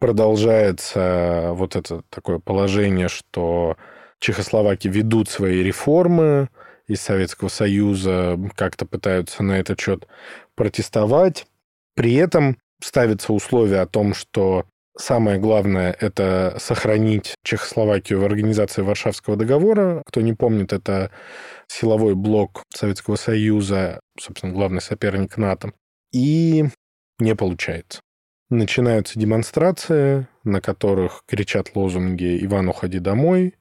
продолжается 0.00 1.50
вот 1.52 1.76
это 1.76 2.02
такое 2.10 2.40
положение, 2.40 3.08
что 3.08 3.76
Чехословаки 4.22 4.86
ведут 4.86 5.28
свои 5.28 5.64
реформы, 5.64 6.48
из 6.86 7.00
Советского 7.00 7.48
Союза 7.48 8.38
как-то 8.54 8.86
пытаются 8.86 9.42
на 9.42 9.58
этот 9.58 9.80
счет 9.80 10.06
протестовать. 10.54 11.46
При 11.96 12.14
этом 12.14 12.56
ставится 12.80 13.32
условие 13.32 13.80
о 13.80 13.86
том, 13.86 14.14
что 14.14 14.66
самое 14.96 15.40
главное– 15.40 15.96
это 16.00 16.54
сохранить 16.58 17.34
Чехословакию 17.42 18.20
в 18.20 18.24
организации 18.24 18.82
Варшавского 18.82 19.36
договора. 19.36 20.02
Кто 20.06 20.20
не 20.20 20.34
помнит, 20.34 20.72
это 20.72 21.10
силовой 21.66 22.14
блок 22.14 22.62
Советского 22.72 23.16
Союза, 23.16 23.98
собственно, 24.20 24.52
главный 24.52 24.80
соперник 24.80 25.36
НАТО. 25.36 25.72
И 26.12 26.66
не 27.18 27.34
получается. 27.34 28.00
Начинаются 28.50 29.18
демонстрации, 29.18 30.28
на 30.44 30.60
которых 30.60 31.24
кричат 31.26 31.74
лозунги 31.74 32.38
«Иван, 32.44 32.68
уходи 32.68 33.00
домой», 33.00 33.54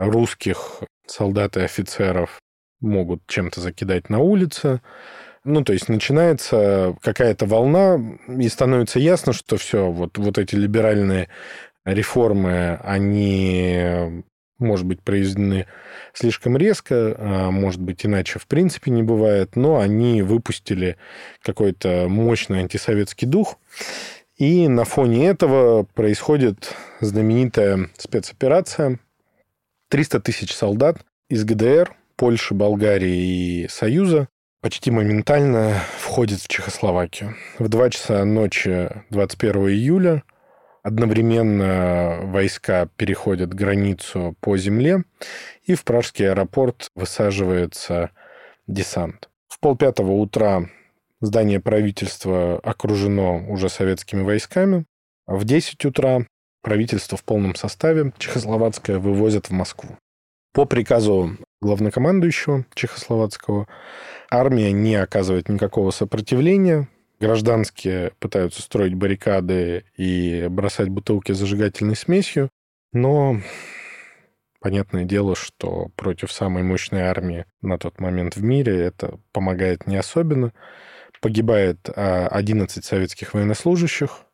русских 0.00 0.80
солдат 1.06 1.56
и 1.56 1.60
офицеров 1.60 2.40
могут 2.80 3.20
чем-то 3.26 3.60
закидать 3.60 4.08
на 4.08 4.18
улице. 4.18 4.80
Ну, 5.44 5.62
то 5.62 5.72
есть 5.72 5.88
начинается 5.88 6.96
какая-то 7.02 7.46
волна, 7.46 7.98
и 8.28 8.48
становится 8.48 8.98
ясно, 8.98 9.32
что 9.32 9.56
все, 9.56 9.90
вот, 9.90 10.18
вот 10.18 10.38
эти 10.38 10.54
либеральные 10.54 11.28
реформы, 11.84 12.78
они, 12.82 14.24
может 14.58 14.86
быть, 14.86 15.02
произведены 15.02 15.66
слишком 16.14 16.56
резко, 16.56 17.16
а 17.18 17.50
может 17.50 17.80
быть, 17.80 18.04
иначе 18.04 18.38
в 18.38 18.46
принципе 18.46 18.90
не 18.90 19.02
бывает, 19.02 19.56
но 19.56 19.78
они 19.78 20.22
выпустили 20.22 20.96
какой-то 21.42 22.06
мощный 22.08 22.60
антисоветский 22.60 23.26
дух, 23.26 23.58
и 24.36 24.68
на 24.68 24.84
фоне 24.84 25.28
этого 25.28 25.84
происходит 25.94 26.74
знаменитая 27.00 27.90
спецоперация– 27.98 28.98
300 29.90 30.20
тысяч 30.20 30.54
солдат 30.54 31.04
из 31.28 31.44
ГДР, 31.44 31.96
Польши, 32.16 32.54
Болгарии 32.54 33.64
и 33.64 33.68
Союза 33.68 34.28
почти 34.60 34.90
моментально 34.90 35.74
входит 35.98 36.40
в 36.40 36.48
Чехословакию. 36.48 37.34
В 37.58 37.68
2 37.68 37.90
часа 37.90 38.24
ночи 38.24 38.88
21 39.10 39.68
июля 39.68 40.22
одновременно 40.82 42.20
войска 42.22 42.88
переходят 42.96 43.52
границу 43.52 44.36
по 44.40 44.56
земле, 44.56 45.04
и 45.64 45.74
в 45.74 45.82
пражский 45.84 46.30
аэропорт 46.30 46.90
высаживается 46.94 48.10
десант. 48.68 49.28
В 49.48 49.58
полпятого 49.58 50.12
утра 50.12 50.68
здание 51.20 51.58
правительства 51.58 52.60
окружено 52.60 53.44
уже 53.48 53.68
советскими 53.68 54.22
войсками. 54.22 54.84
В 55.26 55.44
10 55.44 55.84
утра 55.84 56.26
правительство 56.62 57.16
в 57.16 57.24
полном 57.24 57.54
составе 57.54 58.12
чехословацкое 58.18 58.98
вывозят 58.98 59.48
в 59.48 59.52
Москву. 59.52 59.96
По 60.52 60.64
приказу 60.64 61.36
главнокомандующего 61.60 62.64
чехословацкого 62.74 63.68
армия 64.30 64.72
не 64.72 64.96
оказывает 64.96 65.48
никакого 65.48 65.90
сопротивления. 65.90 66.88
Гражданские 67.20 68.12
пытаются 68.18 68.62
строить 68.62 68.94
баррикады 68.94 69.84
и 69.96 70.48
бросать 70.48 70.88
бутылки 70.88 71.32
с 71.32 71.38
зажигательной 71.38 71.94
смесью, 71.94 72.48
но 72.92 73.40
понятное 74.60 75.04
дело, 75.04 75.36
что 75.36 75.90
против 75.96 76.32
самой 76.32 76.62
мощной 76.62 77.02
армии 77.02 77.44
на 77.60 77.78
тот 77.78 78.00
момент 78.00 78.36
в 78.36 78.42
мире 78.42 78.76
это 78.80 79.20
помогает 79.32 79.86
не 79.86 79.96
особенно. 79.96 80.52
Погибает 81.20 81.90
11 81.94 82.78
а, 82.78 82.82
советских 82.82 83.34
военнослужащих, 83.34 84.24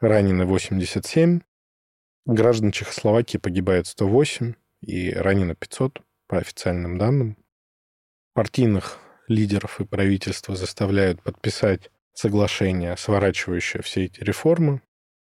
ранены 0.00 0.44
87, 0.44 1.40
граждан 2.26 2.72
Чехословакии 2.72 3.38
погибает 3.38 3.86
108 3.86 4.54
и 4.82 5.12
ранено 5.12 5.54
500 5.54 6.00
по 6.26 6.38
официальным 6.38 6.98
данным. 6.98 7.36
Партийных 8.34 8.98
лидеров 9.26 9.80
и 9.80 9.84
правительства 9.84 10.54
заставляют 10.54 11.22
подписать 11.22 11.90
соглашение, 12.14 12.96
сворачивающее 12.96 13.82
все 13.82 14.04
эти 14.04 14.20
реформы. 14.20 14.82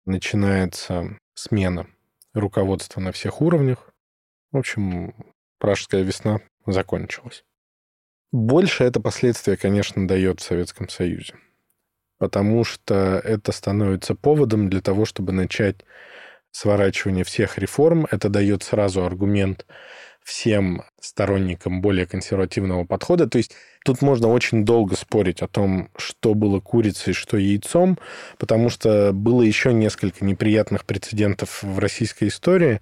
Начинается 0.06 1.18
смена 1.34 1.88
руководства 2.34 3.00
на 3.02 3.12
всех 3.12 3.42
уровнях. 3.42 3.92
В 4.52 4.58
общем, 4.58 5.14
Пражская 5.60 6.04
весна 6.04 6.42
закончилась. 6.66 7.44
Больше 8.32 8.84
это 8.84 9.00
последствия, 9.00 9.58
конечно, 9.58 10.08
дает 10.08 10.40
в 10.40 10.44
Советском 10.44 10.90
Союзе 10.90 11.36
потому 12.18 12.64
что 12.64 13.22
это 13.24 13.52
становится 13.52 14.16
поводом 14.16 14.70
для 14.70 14.82
того, 14.82 15.06
чтобы 15.06 15.32
начать 15.32 15.78
сворачивание 16.52 17.24
всех 17.24 17.58
реформ. 17.58 18.08
Это 18.12 18.30
дает 18.30 18.64
сразу 18.64 19.04
аргумент 19.04 19.66
всем 20.24 20.84
сторонникам 21.00 21.82
более 21.82 22.08
консервативного 22.08 22.84
подхода. 22.84 23.28
То 23.28 23.38
есть 23.38 23.54
тут 23.84 24.02
можно 24.02 24.28
очень 24.28 24.66
долго 24.66 24.96
спорить 24.96 25.42
о 25.44 25.48
том, 25.48 25.90
что 25.98 26.34
было 26.34 26.60
курицей, 26.60 27.14
что 27.14 27.38
яйцом, 27.38 28.00
потому 28.40 28.70
что 28.70 29.12
было 29.14 29.44
еще 29.44 29.72
несколько 29.72 30.26
неприятных 30.26 30.86
прецедентов 30.86 31.62
в 31.62 31.78
российской 31.78 32.30
истории. 32.30 32.82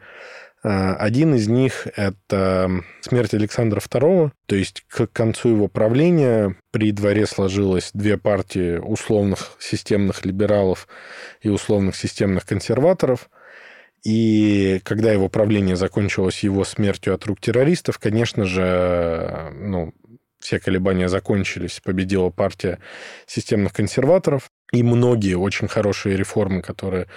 А, 0.64 0.96
один 0.96 1.36
из 1.36 1.48
них– 1.48 1.88
это 1.96 2.84
смерть 3.02 3.34
Александра 3.34 3.80
II. 3.80 4.32
То 4.46 4.56
есть 4.56 4.86
к 4.88 5.08
концу 5.08 5.50
его 5.50 5.68
правления 5.68 6.56
при 6.72 6.92
дворе 6.92 7.26
сложилось 7.26 7.92
две 7.94 8.18
партии 8.18 8.78
условных 8.78 9.58
системных 9.60 10.26
либералов 10.26 10.88
и 11.42 11.50
условных 11.50 11.96
системных 11.96 12.46
консерваторов. 12.46 13.30
И 14.06 14.82
когда 14.84 15.12
его 15.12 15.30
правление 15.30 15.76
закончилось 15.76 16.40
его 16.40 16.64
смертью 16.64 17.14
от 17.14 17.26
рук 17.26 17.40
террористов, 17.40 18.00
конечно 18.00 18.46
же, 18.46 19.52
ну, 19.54 19.94
все 20.40 20.60
колебания 20.60 21.08
закончились, 21.08 21.80
победила 21.82 22.30
партия 22.30 22.80
системных 23.28 23.74
консерваторов. 23.74 24.50
И 24.72 24.84
многие 24.84 25.36
очень 25.36 25.68
хорошие 25.68 26.18
реформы, 26.18 26.62
которые 26.62 27.08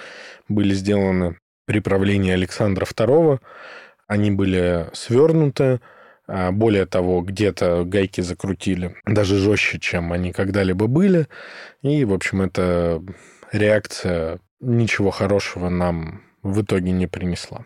были 0.48 0.74
сделаны 0.74 1.38
при 1.66 1.80
правлении 1.80 2.32
Александра 2.32 2.86
II. 2.86 3.40
Они 4.06 4.30
были 4.30 4.88
свернуты, 4.92 5.80
а, 6.28 6.50
более 6.52 6.86
того, 6.86 7.20
где-то 7.20 7.84
гайки 7.84 8.20
закрутили 8.20 8.96
даже 9.04 9.36
жестче, 9.36 9.78
чем 9.78 10.12
они 10.12 10.32
когда-либо 10.32 10.86
были. 10.86 11.28
И, 11.82 12.04
в 12.04 12.14
общем, 12.14 12.42
эта 12.42 13.02
реакция 13.52 14.40
ничего 14.60 15.10
хорошего 15.10 15.68
нам 15.68 16.22
в 16.42 16.62
итоге 16.62 16.92
не 16.92 17.06
принесла. 17.06 17.64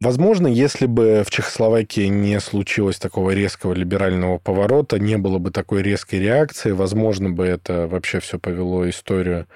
Возможно, 0.00 0.48
если 0.48 0.86
бы 0.86 1.22
в 1.24 1.30
Чехословакии 1.30 2.08
не 2.08 2.40
случилось 2.40 2.98
такого 2.98 3.30
резкого 3.30 3.72
либерального 3.72 4.38
поворота, 4.38 4.98
не 4.98 5.16
было 5.16 5.38
бы 5.38 5.52
такой 5.52 5.82
резкой 5.82 6.18
реакции, 6.18 6.72
возможно 6.72 7.30
бы 7.30 7.44
это 7.46 7.86
вообще 7.86 8.18
все 8.18 8.38
повело 8.40 8.88
историю 8.88 9.46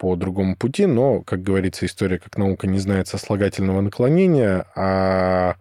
по 0.00 0.16
другому 0.16 0.56
пути, 0.56 0.86
но, 0.86 1.20
как 1.20 1.42
говорится, 1.42 1.84
история 1.84 2.18
как 2.18 2.38
наука 2.38 2.66
не 2.66 2.78
знает 2.78 3.06
сослагательного 3.06 3.82
наклонения, 3.82 4.64
а 4.74 5.56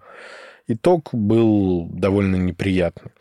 итог 0.65 1.10
был 1.12 1.89
довольно 1.91 2.38
неприятный. 2.38 3.12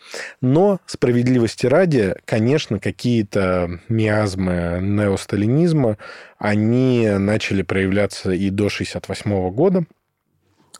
Но 0.40 0.78
справедливости 0.86 1.66
ради, 1.66 2.14
конечно, 2.24 2.78
какие-то 2.78 3.80
миазмы 3.88 4.78
неосталинизма, 4.80 5.98
они 6.38 7.08
начали 7.18 7.62
проявляться 7.62 8.30
и 8.30 8.48
до 8.50 8.66
1968 8.66 9.50
года. 9.50 9.84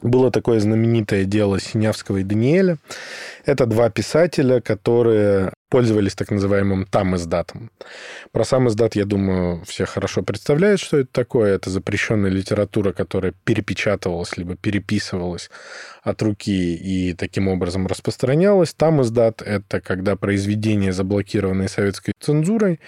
Было 0.01 0.31
такое 0.31 0.61
знаменитое 0.61 1.25
дело 1.25 1.59
Синявского 1.59 2.19
и 2.19 2.23
Даниэля. 2.23 2.77
Это 3.45 3.65
два 3.65 3.89
писателя, 3.89 4.61
которые 4.61 5.51
пользовались 5.69 6.15
так 6.15 6.31
называемым 6.31 6.85
там 6.85 7.15
издатом. 7.15 7.71
Про 8.31 8.43
сам 8.43 8.67
издат, 8.67 8.95
я 8.95 9.05
думаю, 9.05 9.63
все 9.65 9.85
хорошо 9.85 10.23
представляют, 10.23 10.81
что 10.81 10.97
это 10.97 11.09
такое. 11.11 11.55
Это 11.55 11.69
запрещенная 11.69 12.31
литература, 12.31 12.91
которая 12.91 13.33
перепечатывалась 13.43 14.35
либо 14.37 14.55
переписывалась 14.55 15.49
от 16.01 16.21
руки 16.21 16.75
и 16.75 17.13
таким 17.13 17.47
образом 17.47 17.87
распространялась. 17.87 18.73
Там 18.73 19.01
издат— 19.01 19.41
это 19.45 19.79
когда 19.79 20.15
произведения, 20.15 20.91
заблокированные 20.91 21.69
советской 21.69 22.13
цензурой, 22.19 22.79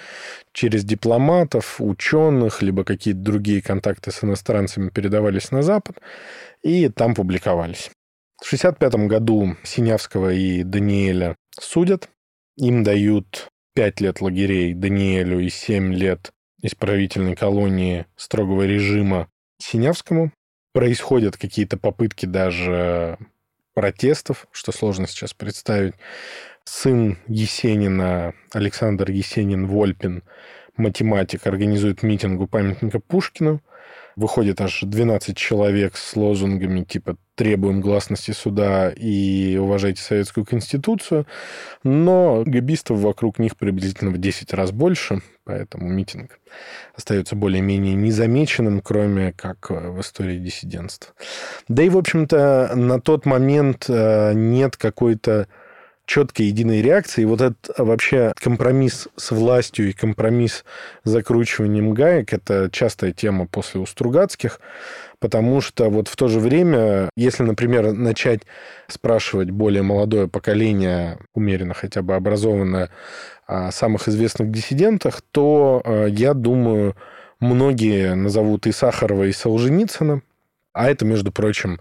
через 0.52 0.84
дипломатов, 0.84 1.76
ученых, 1.80 2.62
либо 2.62 2.84
какие-то 2.84 3.20
другие 3.20 3.62
контакты 3.62 4.12
с 4.12 4.24
иностранцами 4.24 4.90
передавались 4.90 5.52
на 5.52 5.62
Запад 5.62 5.98
и 6.64 6.90
там 6.90 7.14
публиковались. 7.16 7.92
В 8.42 8.48
1965 8.48 9.08
году 9.08 9.56
Синявского 9.64 10.34
и 10.34 10.64
Даниэля 10.64 11.36
судят 11.60 12.10
им 12.58 12.84
дают 12.84 13.50
5 13.74 14.02
лет 14.02 14.22
лагерей 14.22 14.74
Даниэлю 14.74 15.40
и 15.40 15.50
7 15.50 15.94
лет 15.94 16.32
исправительной 16.62 17.36
колонии 17.36 18.06
строгого 18.16 18.64
режима 18.64 19.30
Синявскому. 19.60 20.32
Происходят 20.74 21.38
какие-то 21.38 21.78
попытки 21.78 22.26
даже 22.26 23.18
протестов, 23.74 24.48
что 24.52 24.72
сложно 24.72 25.08
сейчас 25.08 25.34
представить. 25.34 25.96
Сын 26.64 27.18
Есенина, 27.28 28.34
Александр 28.54 29.10
Есенин-Вольпин, 29.10 30.24
математик, 30.78 31.48
организует 31.48 32.04
митинг 32.04 32.40
у 32.40 32.48
памятника 32.48 33.00
Пушкину. 33.00 33.62
Выходит 34.16 34.60
аж 34.62 34.82
12 34.82 35.38
человек 35.38 35.96
с 35.96 36.16
лозунгами 36.16 36.84
типа 36.84 37.18
«требуем 37.36 37.82
гласности 37.82 38.32
суда» 38.32 38.90
и 38.90 39.58
«уважайте 39.58 40.02
советскую 40.02 40.46
конституцию», 40.46 41.26
но 41.84 42.44
габистов 42.46 43.00
вокруг 43.00 43.40
них 43.40 43.58
приблизительно 43.58 44.12
в 44.12 44.18
10 44.18 44.54
раз 44.54 44.72
больше, 44.72 45.22
поэтому 45.46 45.88
митинг 45.88 46.40
остается 46.96 47.36
более-менее 47.36 47.96
незамеченным, 47.96 48.82
кроме 48.82 49.32
как 49.34 49.70
в 49.70 50.02
истории 50.02 50.38
диссидентства. 50.38 51.14
Да 51.68 51.84
и, 51.84 51.90
в 51.90 51.98
общем-то, 51.98 52.74
на 52.76 53.00
тот 53.00 53.26
момент 53.26 53.86
э, 53.88 54.34
нет 54.34 54.76
какой-то 54.78 55.48
четкой 56.12 56.48
единой 56.48 56.82
реакции. 56.82 57.22
И 57.22 57.26
вот 57.26 57.40
этот 57.40 57.70
а, 57.78 57.86
вообще 57.86 58.34
компромисс 58.36 59.08
с 59.16 59.32
властью 59.32 59.90
и 59.90 59.94
компромисс 59.94 60.66
с 61.06 61.10
закручиванием 61.10 61.94
гаек– 61.94 62.34
это 62.34 62.70
частая 62.70 63.14
тема 63.14 63.48
после 63.48 63.80
Устругацких, 63.80 64.60
потому 65.20 65.62
что 65.62 65.90
вот 65.90 66.10
в 66.10 66.18
то 66.18 66.28
же 66.28 66.42
время, 66.42 67.10
если, 67.16 67.44
например, 67.44 67.94
начать 67.94 68.42
спрашивать 68.90 69.52
более 69.52 69.84
молодое 69.84 70.28
поколение, 70.28 71.18
умеренно 71.34 71.74
хотя 71.74 72.02
бы 72.02 72.14
образованное, 72.14 72.90
о 73.48 73.72
самых 73.72 74.10
известных 74.10 74.52
диссидентах, 74.52 75.22
то, 75.32 75.82
а, 75.86 76.08
я 76.08 76.34
думаю, 76.34 76.94
многие 77.40 78.16
назовут 78.16 78.68
и 78.68 78.74
Сахарова, 78.74 79.24
и 79.24 79.32
Солженицына, 79.32 80.24
а 80.74 80.90
это, 80.90 81.06
между 81.06 81.32
прочим, 81.32 81.80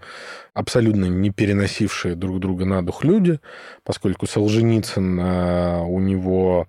абсолютно 0.53 1.05
не 1.05 1.29
переносившие 1.29 2.15
друг 2.15 2.39
друга 2.39 2.65
на 2.65 2.85
дух 2.85 3.03
люди, 3.03 3.39
поскольку 3.83 4.27
Солженицын, 4.27 5.19
а, 5.21 5.81
у 5.81 5.99
него 5.99 6.67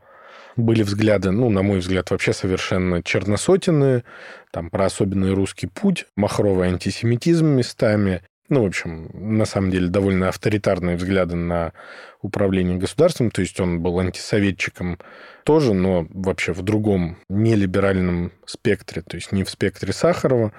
были 0.56 0.82
взгляды, 0.82 1.30
ну, 1.30 1.50
на 1.50 1.62
мой 1.62 1.78
взгляд, 1.78 2.10
вообще 2.10 2.32
совершенно 2.32 3.02
черносотенные, 3.02 4.04
там 4.50 4.70
про 4.70 4.86
особенный 4.86 5.32
русский 5.32 5.66
путь, 5.66 6.06
махровый 6.16 6.68
антисемитизм 6.68 7.46
местами, 7.46 8.22
ну, 8.52 8.64
в 8.64 8.66
общем, 8.66 9.08
на 9.14 9.46
самом 9.46 9.70
деле 9.70 9.88
довольно 9.88 10.28
авторитарные 10.28 10.96
взгляды 10.96 11.36
на 11.36 11.72
управление 12.20 12.76
государством, 12.76 13.30
то 13.30 13.40
есть 13.40 13.58
он 13.58 13.80
был 13.80 13.98
антисоветчиком 13.98 14.98
тоже, 15.44 15.72
но 15.72 16.06
вообще 16.10 16.52
в 16.52 16.60
другом 16.60 17.16
нелиберальном 17.30 18.30
спектре, 18.44 19.00
то 19.00 19.16
есть 19.16 19.32
не 19.32 19.42
в 19.42 19.50
спектре 19.50 19.94
Сахарова. 19.94 20.52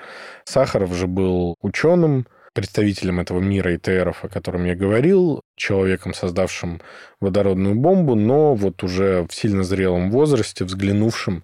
Сахаров 0.44 0.92
же 0.96 1.06
был 1.06 1.56
ученым, 1.62 2.26
представителем 2.54 3.20
этого 3.20 3.39
мира 3.39 3.76
ИТРов, 3.76 4.24
о 4.24 4.30
котором 4.30 4.66
я 4.66 4.76
говорил, 4.76 5.42
человеком, 5.56 6.13
создавшим 6.13 6.82
водородную 7.20 7.76
бомбу, 7.76 8.16
но 8.16 8.56
вот 8.56 8.84
уже 8.84 9.26
в 9.28 9.34
сильно 9.34 9.63
зрелом 9.63 10.12
возрасте, 10.12 10.66
взглянувшим 10.66 11.44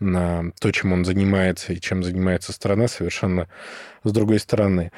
на 0.00 0.52
то, 0.60 0.70
чем 0.72 0.92
он 0.92 1.04
занимается 1.04 1.72
и 1.72 1.80
чем 1.80 2.02
занимается 2.02 2.52
страна, 2.52 2.88
совершенно 2.88 3.48
с 4.02 4.12
другой 4.12 4.38
стороны. 4.38 4.90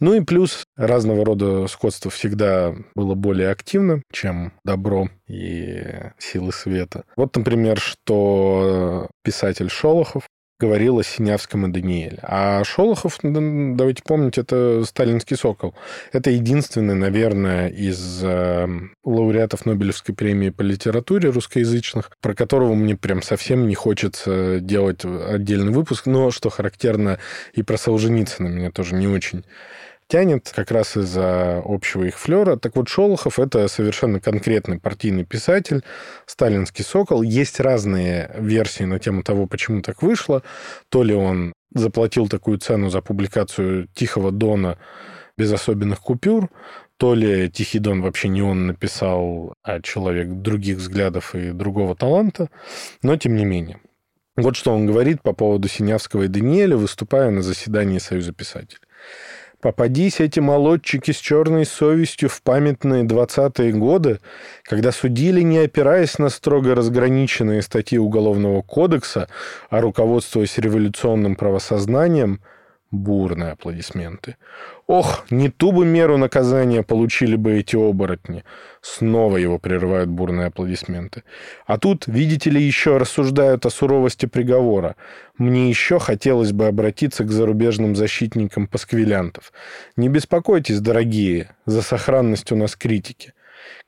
Ну 0.00 0.14
и 0.14 0.20
плюс 0.20 0.64
разного 0.76 1.24
рода 1.24 1.66
сходство 1.68 2.10
всегда 2.10 2.74
было 2.94 3.14
более 3.14 3.50
активно, 3.50 4.02
чем 4.12 4.52
добро 4.64 5.08
и 5.28 5.82
силы 6.18 6.52
света. 6.52 7.04
Вот, 7.16 7.36
например, 7.36 7.78
что 7.78 9.08
писатель 9.22 9.68
Шолохов 9.68 10.24
говорил 10.60 10.98
о 10.98 11.02
Синявском 11.02 11.66
и 11.66 11.72
Даниэле. 11.72 12.18
А 12.22 12.62
Шолохов, 12.64 13.18
давайте 13.22 14.02
помнить, 14.02 14.36
это 14.36 14.84
сталинский 14.84 15.36
сокол. 15.36 15.74
Это 16.12 16.30
единственный, 16.30 16.94
наверное, 16.94 17.68
из 17.68 18.20
э, 18.22 18.68
лауреатов 19.02 19.64
Нобелевской 19.64 20.14
премии 20.14 20.50
по 20.50 20.62
литературе 20.62 21.30
русскоязычных, 21.30 22.10
про 22.20 22.34
которого 22.34 22.74
мне 22.74 22.94
прям 22.96 23.22
совсем 23.22 23.66
не 23.66 23.74
хочется 23.74 24.60
делать 24.60 25.04
отдельный 25.04 25.72
выпуск. 25.72 26.06
Но, 26.06 26.30
что 26.30 26.50
характерно, 26.50 27.18
и 27.54 27.62
про 27.62 27.78
Солженицына 27.78 28.48
меня 28.48 28.70
тоже 28.70 28.94
не 28.94 29.08
очень 29.08 29.44
тянет 30.10 30.52
как 30.54 30.72
раз 30.72 30.96
из-за 30.96 31.62
общего 31.64 32.04
их 32.04 32.18
флера. 32.18 32.56
Так 32.56 32.76
вот, 32.76 32.88
Шолохов— 32.88 33.38
это 33.38 33.68
совершенно 33.68 34.20
конкретный 34.20 34.80
партийный 34.80 35.24
писатель, 35.24 35.82
сталинский 36.26 36.84
сокол. 36.84 37.22
Есть 37.22 37.60
разные 37.60 38.30
версии 38.36 38.82
на 38.82 38.98
тему 38.98 39.22
того, 39.22 39.46
почему 39.46 39.82
так 39.82 40.02
вышло. 40.02 40.42
То 40.88 41.04
ли 41.04 41.14
он 41.14 41.52
заплатил 41.72 42.28
такую 42.28 42.58
цену 42.58 42.90
за 42.90 43.00
публикацию 43.00 43.86
«Тихого 43.94 44.32
Дона» 44.32 44.78
без 45.38 45.52
особенных 45.52 46.00
купюр, 46.00 46.50
то 46.96 47.14
ли 47.14 47.48
Тихий 47.48 47.78
Дон 47.78 48.02
вообще 48.02 48.28
не 48.28 48.42
он 48.42 48.66
написал, 48.66 49.54
а 49.62 49.80
человек 49.80 50.28
других 50.28 50.78
взглядов 50.78 51.34
и 51.34 51.52
другого 51.52 51.94
таланта, 51.94 52.50
но 53.02 53.16
тем 53.16 53.36
не 53.36 53.44
менее. 53.44 53.80
Вот 54.36 54.56
что 54.56 54.72
он 54.72 54.86
говорит 54.86 55.22
по 55.22 55.32
поводу 55.32 55.68
Синявского 55.68 56.24
и 56.24 56.28
Даниэля, 56.28 56.76
выступая 56.76 57.30
на 57.30 57.42
заседании 57.42 57.98
Союза 57.98 58.32
писателей. 58.32 58.80
Попадись 59.60 60.20
эти 60.20 60.40
молодчики 60.40 61.10
с 61.10 61.18
черной 61.18 61.66
совестью 61.66 62.30
в 62.30 62.40
памятные 62.42 63.04
двадцатые 63.04 63.72
годы, 63.72 64.20
когда 64.62 64.90
судили, 64.90 65.42
не 65.42 65.58
опираясь 65.58 66.18
на 66.18 66.30
строго 66.30 66.74
разграниченные 66.74 67.60
статьи 67.60 67.98
Уголовного 67.98 68.62
кодекса, 68.62 69.28
а 69.68 69.80
руководствуясь 69.80 70.56
революционным 70.58 71.36
правосознанием– 71.36 72.40
Бурные 72.90 73.52
аплодисменты. 73.52 74.36
Ох, 74.92 75.24
не 75.30 75.50
ту 75.50 75.70
бы 75.70 75.86
меру 75.86 76.18
наказания 76.18 76.82
получили 76.82 77.36
бы 77.36 77.60
эти 77.60 77.76
оборотни. 77.76 78.42
Снова 78.82 79.36
его 79.36 79.56
прерывают 79.56 80.10
бурные 80.10 80.48
аплодисменты. 80.48 81.22
А 81.64 81.78
тут, 81.78 82.08
видите 82.08 82.50
ли, 82.50 82.60
еще 82.60 82.96
рассуждают 82.96 83.64
о 83.66 83.70
суровости 83.70 84.26
приговора. 84.26 84.96
Мне 85.38 85.68
еще 85.68 86.00
хотелось 86.00 86.50
бы 86.50 86.66
обратиться 86.66 87.22
к 87.22 87.30
зарубежным 87.30 87.94
защитникам 87.94 88.66
пасквилянтов. 88.66 89.52
Не 89.96 90.08
беспокойтесь, 90.08 90.80
дорогие, 90.80 91.50
за 91.66 91.82
сохранность 91.82 92.50
у 92.50 92.56
нас 92.56 92.74
критики. 92.74 93.32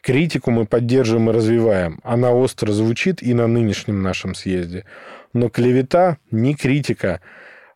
Критику 0.02 0.52
мы 0.52 0.66
поддерживаем 0.66 1.30
и 1.30 1.32
развиваем. 1.32 1.98
Она 2.04 2.30
остро 2.30 2.70
звучит 2.70 3.24
и 3.24 3.34
на 3.34 3.48
нынешнем 3.48 4.04
нашем 4.04 4.36
съезде. 4.36 4.84
Но 5.32 5.48
клевета 5.48 6.18
не 6.30 6.54
критика– 6.54 7.20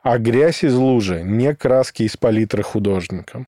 а 0.06 0.18
грязь 0.18 0.62
из 0.62 0.76
лужи, 0.76 1.22
не 1.24 1.52
краски 1.52 2.04
из 2.04 2.16
палитры 2.16 2.62
художника. 2.62 3.44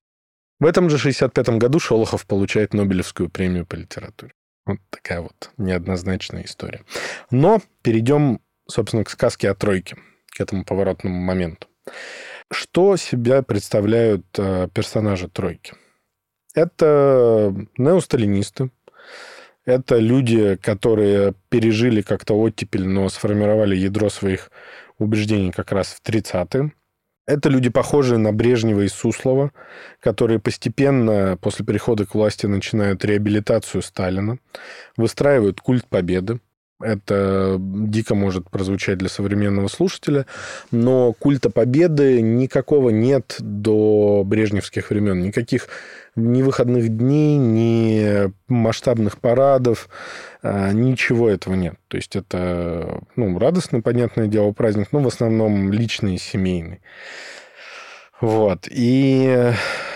В 0.58 0.66
этом 0.66 0.90
же 0.90 0.96
65-м 0.96 1.60
году 1.60 1.78
Шолохов 1.78 2.26
получает 2.26 2.74
Нобелевскую 2.74 3.30
премию 3.30 3.64
по 3.64 3.76
литературе. 3.76 4.32
Вот 4.66 4.78
такая 4.90 5.20
вот 5.20 5.52
неоднозначная 5.56 6.42
история. 6.42 6.82
Но 7.30 7.62
перейдем, 7.82 8.40
собственно, 8.68 9.04
к 9.04 9.10
сказке 9.10 9.50
о 9.50 9.54
тройке, 9.54 9.98
к 10.36 10.40
этому 10.40 10.64
поворотному 10.64 11.20
моменту. 11.20 11.68
Что 12.50 12.96
себя 12.96 13.42
представляют 13.42 14.26
э, 14.36 14.66
персонажи 14.74 15.28
тройки? 15.28 15.74
Это 16.54 17.54
неосталинисты, 17.76 18.72
это 19.64 19.98
люди, 19.98 20.56
которые 20.56 21.34
пережили 21.50 22.00
как-то 22.00 22.34
оттепель, 22.40 22.88
но 22.88 23.08
сформировали 23.10 23.76
ядро 23.76 24.08
своих 24.08 24.50
убеждений 24.98 25.52
как 25.52 25.72
раз 25.72 25.88
в 25.88 26.08
30-е. 26.08 26.72
Это 27.26 27.50
люди, 27.50 27.68
похожие 27.68 28.18
на 28.18 28.32
Брежнева 28.32 28.80
и 28.80 28.88
Суслова, 28.88 29.52
которые 30.00 30.38
постепенно 30.38 31.36
после 31.40 31.64
прихода 31.64 32.06
к 32.06 32.14
власти 32.14 32.46
начинают 32.46 33.04
реабилитацию 33.04 33.82
Сталина, 33.82 34.38
выстраивают 34.96 35.60
культ 35.60 35.86
победы, 35.86 36.40
это 36.80 37.56
дико 37.58 38.14
может 38.14 38.50
прозвучать 38.50 38.98
для 38.98 39.08
современного 39.08 39.66
слушателя, 39.66 40.26
но 40.70 41.12
культа 41.12 41.50
победы 41.50 42.20
никакого 42.22 42.90
нет 42.90 43.36
до 43.40 44.22
брежневских 44.24 44.90
времен. 44.90 45.20
Никаких 45.20 45.66
ни 46.18 46.42
выходных 46.42 46.88
дней, 46.88 47.36
ни 47.36 48.32
масштабных 48.48 49.18
парадов, 49.18 49.88
а, 50.42 50.72
ничего 50.72 51.30
этого 51.30 51.54
нет. 51.54 51.74
То 51.88 51.96
есть 51.96 52.16
это 52.16 53.00
ну, 53.16 53.38
радостный, 53.38 53.82
понятное 53.82 54.26
дело, 54.26 54.52
праздник, 54.52 54.88
но 54.92 55.00
в 55.00 55.06
основном 55.06 55.72
личный 55.72 56.18
семейный. 56.18 56.80
Вот. 58.20 58.66
И 58.68 59.52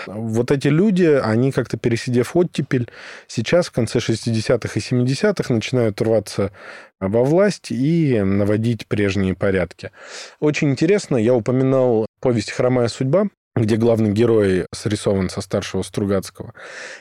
вот 0.07 0.51
эти 0.51 0.69
люди, 0.69 1.19
они 1.21 1.51
как-то 1.51 1.77
пересидев 1.77 2.35
оттепель, 2.35 2.89
сейчас 3.27 3.67
в 3.67 3.71
конце 3.71 3.99
60-х 3.99 4.71
и 4.73 4.79
70-х 4.79 5.53
начинают 5.53 6.01
рваться 6.01 6.51
во 6.99 7.23
власть 7.23 7.71
и 7.71 8.21
наводить 8.21 8.87
прежние 8.87 9.35
порядки. 9.35 9.91
Очень 10.39 10.71
интересно, 10.71 11.17
я 11.17 11.33
упоминал 11.33 12.05
повесть 12.21 12.51
«Хромая 12.51 12.87
судьба», 12.87 13.27
где 13.55 13.75
главный 13.75 14.11
герой 14.11 14.65
срисован 14.71 15.29
со 15.29 15.41
старшего 15.41 15.83
Стругацкого. 15.83 16.53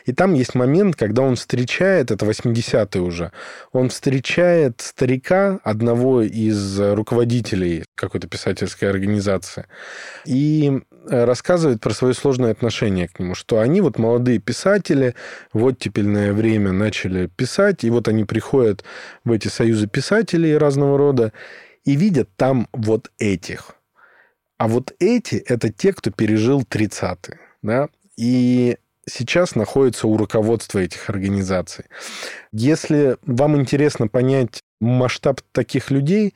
И 0.04 0.12
там 0.12 0.34
есть 0.34 0.54
момент, 0.54 0.96
когда 0.96 1.22
он 1.22 1.36
встречает, 1.36 2.10
это 2.10 2.26
80-й 2.26 3.00
уже, 3.00 3.32
он 3.72 3.88
встречает 3.88 4.82
старика, 4.82 5.60
одного 5.64 6.20
из 6.20 6.78
руководителей 6.78 7.84
какой-то 7.94 8.28
писательской 8.28 8.90
организации, 8.90 9.66
и 10.26 10.82
рассказывает 11.08 11.80
про 11.80 11.94
свое 11.94 12.12
сложное 12.12 12.52
отношение 12.52 13.08
к 13.08 13.18
нему, 13.18 13.34
что 13.34 13.58
они 13.58 13.80
вот 13.80 13.98
молодые 13.98 14.38
писатели 14.38 15.14
в 15.54 15.64
оттепельное 15.64 16.34
время 16.34 16.72
начали 16.72 17.28
писать, 17.28 17.82
и 17.82 17.90
вот 17.90 18.08
они 18.08 18.24
приходят 18.24 18.84
в 19.24 19.32
эти 19.32 19.48
союзы 19.48 19.86
писателей 19.86 20.56
разного 20.58 20.98
рода 20.98 21.32
и 21.84 21.96
видят 21.96 22.28
там 22.36 22.68
вот 22.72 23.10
этих– 23.18 23.74
а 24.58 24.68
вот 24.68 24.92
эти– 24.98 25.34
это 25.46 25.72
те, 25.72 25.92
кто 25.92 26.10
пережил 26.10 26.62
30-е. 26.62 27.38
Да? 27.62 27.88
И 28.16 28.76
сейчас 29.06 29.54
находятся 29.54 30.06
у 30.06 30.16
руководства 30.16 30.78
этих 30.78 31.10
организаций. 31.10 31.86
Если 32.52 33.16
вам 33.26 33.56
интересно 33.56 34.08
понять 34.08 34.62
масштаб 34.80 35.40
таких 35.52 35.90
людей, 35.90 36.34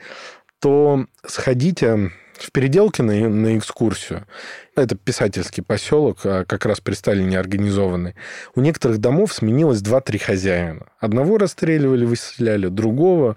то 0.61 1.07
сходите 1.27 2.11
в 2.39 2.53
Переделкино 2.53 3.29
на 3.29 3.57
экскурсию. 3.57 4.27
Это 4.75 4.95
писательский 4.95 5.63
поселок, 5.63 6.19
а 6.25 6.45
как 6.45 6.67
раз 6.67 6.81
при 6.81 6.95
Сталине 6.95 7.39
организованный. 7.39 8.15
У 8.55 8.61
некоторых 8.61 8.99
домов 8.99 9.33
сменилось 9.33 9.81
2-3 9.81 10.19
хозяина. 10.19 10.87
Одного 10.99 11.39
расстреливали, 11.39 12.05
выселяли, 12.05 12.69
другого 12.69 13.37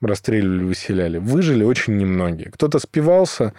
расстреливали, 0.00 0.64
выселяли. 0.64 1.18
Выжили 1.18 1.64
очень 1.64 1.96
немногие. 1.96 2.50
Кто-то 2.50 2.78
спивался, 2.78 3.54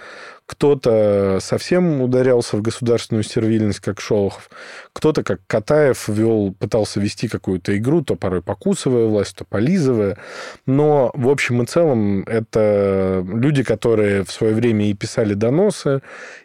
кто-то 0.45 1.39
совсем 1.41 2.01
ударялся 2.01 2.57
в 2.57 2.61
государственную 2.61 3.23
сервильность, 3.23 3.79
как 3.79 3.99
Шолохов, 3.99 4.49
кто-то, 4.93 5.23
как 5.23 5.41
Катаев, 5.47 6.07
вел, 6.07 6.53
пытался 6.53 6.99
вести 6.99 7.27
какую-то 7.27 7.75
игру, 7.77 8.03
то 8.03 8.15
порой 8.15 8.41
покусывая 8.41 9.05
власть, 9.05 9.35
то 9.35 9.45
полизывая. 9.45 10.17
Но, 10.65 11.11
в 11.15 11.29
общем 11.29 11.61
и 11.63 11.65
целом, 11.65 12.23
это 12.23 13.25
люди, 13.27 13.63
которые 13.63 14.23
в 14.23 14.31
свое 14.31 14.53
время 14.53 14.89
и 14.89 14.93
писали 14.93 15.33
доносы, 15.33 16.01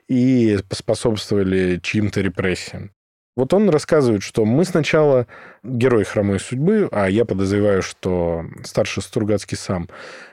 и 0.08 0.58
способствовали 0.72 1.78
чьим-то 1.82 2.20
репрессиям. 2.20 2.92
Вот 3.36 3.54
он 3.54 3.70
рассказывает, 3.70 4.22
что 4.22 4.44
мы 4.44 4.64
сначала 4.64 5.26
герой 5.62 6.04
хромой 6.04 6.40
судьбы, 6.40 6.88
а 6.90 7.08
я 7.08 7.24
подозреваю, 7.24 7.82
что 7.82 8.44
старший 8.64 9.02
Стругацкий 9.02 9.56
сам, 9.56 9.88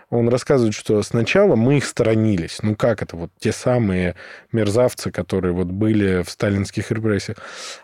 он 0.09 0.29
рассказывает, 0.29 0.73
что 0.73 1.01
сначала 1.03 1.55
мы 1.55 1.77
их 1.77 1.85
сторонились. 1.85 2.59
Ну 2.61 2.75
как 2.75 3.01
это? 3.01 3.17
Вот 3.17 3.29
те 3.39 3.51
самые 3.51 4.15
мерзавцы, 4.53 5.11
которые 5.11 5.53
вот 5.53 5.67
были 5.67 6.23
в 6.23 6.29
сталинских 6.29 6.91
репрессиях. 6.91 7.37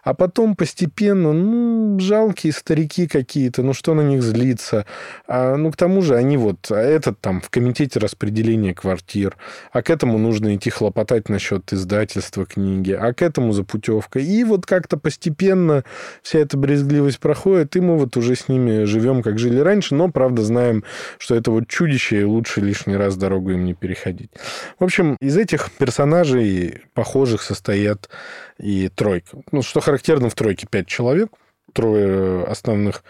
А 0.04 0.14
потом 0.14 0.56
постепенно, 0.56 1.34
ну, 1.34 2.00
жалкие 2.00 2.54
старики 2.54 3.08
какие-то, 3.08 3.62
ну 3.62 3.74
что 3.74 3.94
на 3.94 4.02
них 4.02 4.24
злиться? 4.24 4.86
А, 5.28 5.58
ну, 5.58 5.70
к 5.72 5.76
тому 5.76 6.02
же 6.02 6.16
они 6.16 6.38
вот, 6.38 6.72
а 6.72 6.78
этот 6.78 7.20
там 7.20 7.42
в 7.42 7.50
комитете 7.50 8.00
распределения 8.00 8.74
квартир, 8.74 9.36
а 9.74 9.82
к 9.82 9.90
этому 9.90 10.18
нужно 10.18 10.56
идти 10.56 10.70
хлопотать 10.70 11.28
насчет 11.28 11.74
издательства 11.74 12.46
книги, 12.46 12.92
а 12.92 13.14
к 13.14 13.22
этому 13.22 13.52
за 13.52 13.64
путевкой. 13.64 14.24
И 14.24 14.46
вот 14.46 14.66
как-то 14.66 14.96
постепенно 14.96 15.84
вся 16.22 16.40
эта 16.40 16.56
брезгливость 16.56 17.20
проходит, 17.20 17.76
и 17.76 17.82
мы 17.82 17.98
вот 17.98 18.16
уже 18.16 18.36
с 18.36 18.48
ними 18.48 18.86
живем, 18.86 19.22
как 19.24 19.40
жили 19.40 19.60
раньше, 19.60 19.94
но, 19.94 20.10
правда, 20.10 20.42
знаем, 20.42 20.86
что 21.18 21.36
это 21.36 21.52
вот 21.52 21.68
чудище 21.68 22.13
и 22.22 22.24
лучше 22.24 22.62
лишний 22.62 22.96
раз 22.96 23.16
дорогу 23.16 23.52
им 23.52 23.66
не 23.66 23.74
переходить. 23.74 24.32
В 24.80 24.84
общем, 24.84 25.16
из 25.20 25.38
этих 25.38 25.72
персонажей 25.72 26.82
похожих 26.94 27.42
состоят 27.42 28.10
и 28.58 28.90
тройка. 28.90 29.38
Ну, 29.52 29.62
что 29.62 29.80
характерно, 29.80 30.30
в 30.30 30.36
тройке 30.36 30.68
пять 30.70 30.88
человек, 30.88 31.30
трое 31.74 32.44
основных 32.44 33.04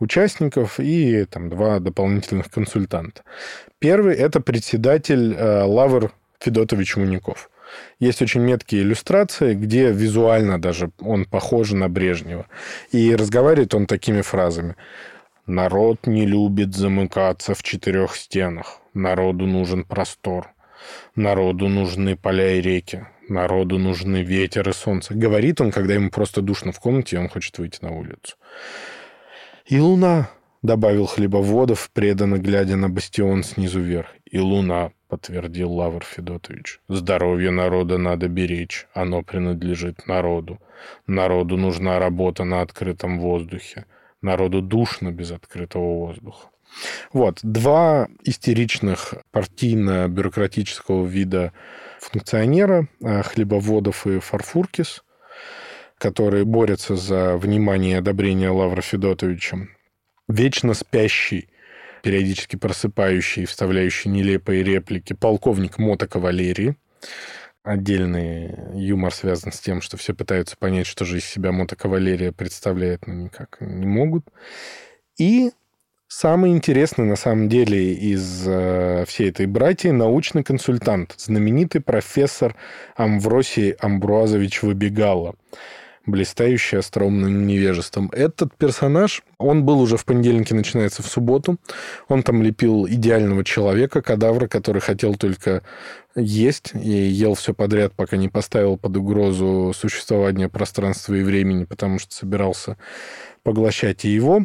участников 0.00 0.80
и 0.80 1.24
там, 1.24 1.48
два 1.48 1.78
дополнительных 1.78 2.50
консультанта. 2.50 3.22
Первый– 3.78 4.14
это 4.16 4.40
председатель 4.40 5.34
э, 5.34 5.62
Лавр 5.62 6.12
Федотович 6.40 6.96
Муников. 6.96 7.50
Есть 8.00 8.22
очень 8.22 8.40
меткие 8.40 8.82
иллюстрации, 8.82 9.54
где 9.54 9.90
визуально 9.90 10.60
даже 10.60 10.90
он 11.00 11.24
похож 11.24 11.72
на 11.72 11.88
Брежнева. 11.88 12.46
И 12.92 13.14
разговаривает 13.14 13.74
он 13.74 13.86
такими 13.86 14.22
фразами. 14.22 14.76
Народ 15.48 16.06
не 16.06 16.26
любит 16.26 16.74
замыкаться 16.74 17.54
в 17.54 17.62
четырех 17.62 18.16
стенах. 18.16 18.82
Народу 18.92 19.46
нужен 19.46 19.82
простор. 19.82 20.52
Народу 21.14 21.68
нужны 21.68 22.16
поля 22.16 22.56
и 22.56 22.60
реки. 22.60 23.06
Народу 23.30 23.78
нужны 23.78 24.22
ветер 24.22 24.68
и 24.68 24.74
солнце. 24.74 25.14
Говорит 25.14 25.62
он, 25.62 25.70
когда 25.70 25.94
ему 25.94 26.10
просто 26.10 26.42
душно 26.42 26.72
в 26.72 26.80
комнате, 26.80 27.16
и 27.16 27.18
он 27.18 27.30
хочет 27.30 27.56
выйти 27.56 27.78
на 27.80 27.92
улицу. 27.92 28.36
И 29.64 29.80
луна, 29.80 30.28
добавил 30.60 31.06
Хлебоводов, 31.06 31.90
преданно 31.94 32.36
глядя 32.36 32.76
на 32.76 32.90
бастион 32.90 33.42
снизу 33.42 33.80
вверх. 33.80 34.08
И 34.30 34.38
луна, 34.38 34.92
подтвердил 35.08 35.72
Лавр 35.72 36.04
Федотович. 36.04 36.80
Здоровье 36.88 37.50
народа 37.50 37.96
надо 37.96 38.28
беречь. 38.28 38.86
Оно 38.92 39.22
принадлежит 39.22 40.06
народу. 40.06 40.60
Народу 41.06 41.56
нужна 41.56 41.98
работа 41.98 42.44
на 42.44 42.60
открытом 42.60 43.18
воздухе. 43.18 43.86
Народу 44.22 44.62
душно 44.62 45.10
без 45.10 45.30
открытого 45.30 46.06
воздуха. 46.06 46.48
Вот. 47.12 47.40
Два 47.42 48.08
истеричных 48.22 49.14
партийно-бюрократического 49.30 51.06
вида 51.06 51.52
функционера, 52.00 52.88
э, 53.00 53.22
Хлебоводов 53.22 54.06
и 54.06 54.18
Фарфуркис, 54.18 55.02
которые 55.96 56.44
борются 56.44 56.96
за 56.96 57.36
внимание 57.36 57.92
и 57.92 57.98
одобрение 57.98 58.50
Лавра 58.50 58.82
Федотовича. 58.82 59.68
Вечно 60.28 60.74
спящий, 60.74 61.48
периодически 62.02 62.56
просыпающий, 62.56 63.46
вставляющий 63.46 64.10
нелепые 64.10 64.62
реплики 64.62 65.14
полковник 65.14 65.78
мотокавалерии, 65.78 66.76
отдельный 67.62 68.54
юмор 68.74 69.12
связан 69.12 69.52
с 69.52 69.60
тем, 69.60 69.80
что 69.80 69.96
все 69.96 70.14
пытаются 70.14 70.56
понять, 70.56 70.86
что 70.86 71.04
же 71.04 71.18
из 71.18 71.24
себя 71.24 71.52
мотокавалерия 71.52 72.32
представляет, 72.32 73.06
но 73.06 73.14
никак 73.14 73.58
не 73.60 73.86
могут. 73.86 74.24
И 75.18 75.50
самый 76.06 76.52
интересный, 76.52 77.04
на 77.04 77.16
самом 77.16 77.48
деле, 77.48 77.94
из 77.94 78.44
э, 78.46 79.04
всей 79.06 79.30
этой 79.30 79.46
братьи 79.46 79.90
научный 79.90 80.44
консультант, 80.44 81.14
знаменитый 81.18 81.80
профессор 81.80 82.56
Амвросий 82.96 83.72
Амбруазович 83.72 84.62
Выбегало 84.62 85.34
блистающий 86.08 86.78
остроумным 86.78 87.46
невежеством. 87.46 88.10
Этот 88.12 88.54
персонаж, 88.56 89.22
он 89.38 89.64
был 89.64 89.80
уже 89.80 89.96
в 89.96 90.04
понедельнике, 90.04 90.54
начинается 90.54 91.02
в 91.02 91.06
субботу. 91.06 91.58
Он 92.08 92.22
там 92.22 92.42
лепил 92.42 92.88
идеального 92.88 93.44
человека, 93.44 94.02
кадавра, 94.02 94.48
который 94.48 94.80
хотел 94.80 95.14
только 95.14 95.62
есть 96.16 96.72
и 96.74 96.90
ел 96.90 97.34
все 97.34 97.54
подряд, 97.54 97.92
пока 97.94 98.16
не 98.16 98.28
поставил 98.28 98.76
под 98.76 98.96
угрозу 98.96 99.72
существование 99.76 100.48
пространства 100.48 101.14
и 101.14 101.22
времени, 101.22 101.64
потому 101.64 101.98
что 101.98 102.14
собирался 102.14 102.76
поглощать 103.42 104.04
и 104.04 104.08
его. 104.08 104.44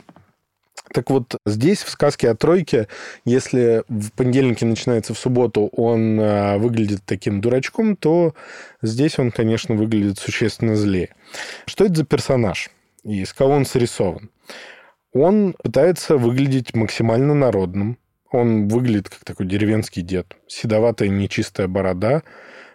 Так 0.91 1.10
вот, 1.10 1.38
здесь, 1.46 1.82
в 1.82 1.89
сказке 1.89 2.30
о 2.30 2.36
тройке, 2.36 2.88
если 3.26 3.84
в 3.88 4.12
понедельнике 4.12 4.65
начинается 4.65 5.13
в 5.13 5.17
субботу, 5.17 5.69
он 5.72 6.19
а, 6.19 6.58
выглядит 6.58 7.02
таким 7.06 7.41
дурачком, 7.41 7.96
то 7.96 8.36
здесь 8.82 9.17
он, 9.17 9.32
конечно, 9.32 9.76
выглядит 9.76 10.19
существенно 10.19 10.76
злее. 10.76 11.15
Что 11.65 11.86
это 11.86 11.96
за 11.96 12.06
персонаж? 12.06 12.69
И 13.04 13.22
из 13.22 13.34
кого 13.34 13.54
он 13.54 13.65
срисован? 13.65 14.30
Он 15.13 15.56
пытается 15.63 16.17
выглядеть 16.17 16.74
максимально 16.74 17.34
народным. 17.34 17.98
Он 18.32 18.67
выглядит 18.67 19.10
как 19.10 19.24
такой 19.24 19.46
деревенский 19.46 20.02
дед. 20.02 20.36
Седоватая 20.48 21.10
нечистая 21.10 21.67
борода, 21.67 22.24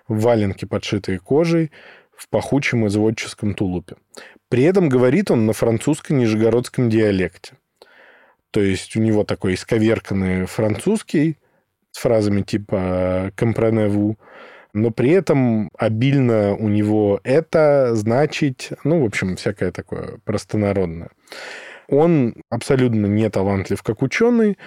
валенки, 0.06 0.64
подшитые 0.64 1.18
кожей, 1.18 1.72
в 2.16 2.28
пахучем 2.28 2.86
изводческом 2.86 3.54
тулупе. 3.54 3.96
При 4.48 4.64
этом 4.64 4.88
говорит 4.88 5.30
он 5.30 5.46
на 5.46 5.52
французско-нижегородском 5.52 6.88
диалекте. 6.88 7.54
То 8.50 8.60
есть 8.60 8.96
у 8.96 9.00
него 9.00 9.24
такой 9.24 9.54
исковерканный 9.54 10.46
французский 10.46 11.36
с 11.90 11.98
фразами 11.98 12.42
типа 12.42 13.32
«компраневу», 13.34 14.18
но 14.74 14.90
при 14.90 15.10
этом 15.10 15.70
обильно 15.76 16.54
у 16.54 16.68
него 16.68 17.20
это, 17.24 17.94
значит, 17.94 18.70
ну, 18.84 19.02
в 19.02 19.06
общем, 19.06 19.36
всякое 19.36 19.72
такое 19.72 20.18
простонародное. 20.24 21.08
Он 21.88 22.34
абсолютно 22.50 23.06
не 23.06 23.28
талантлив 23.30 23.82
как 23.82 24.02
ученый, 24.02 24.58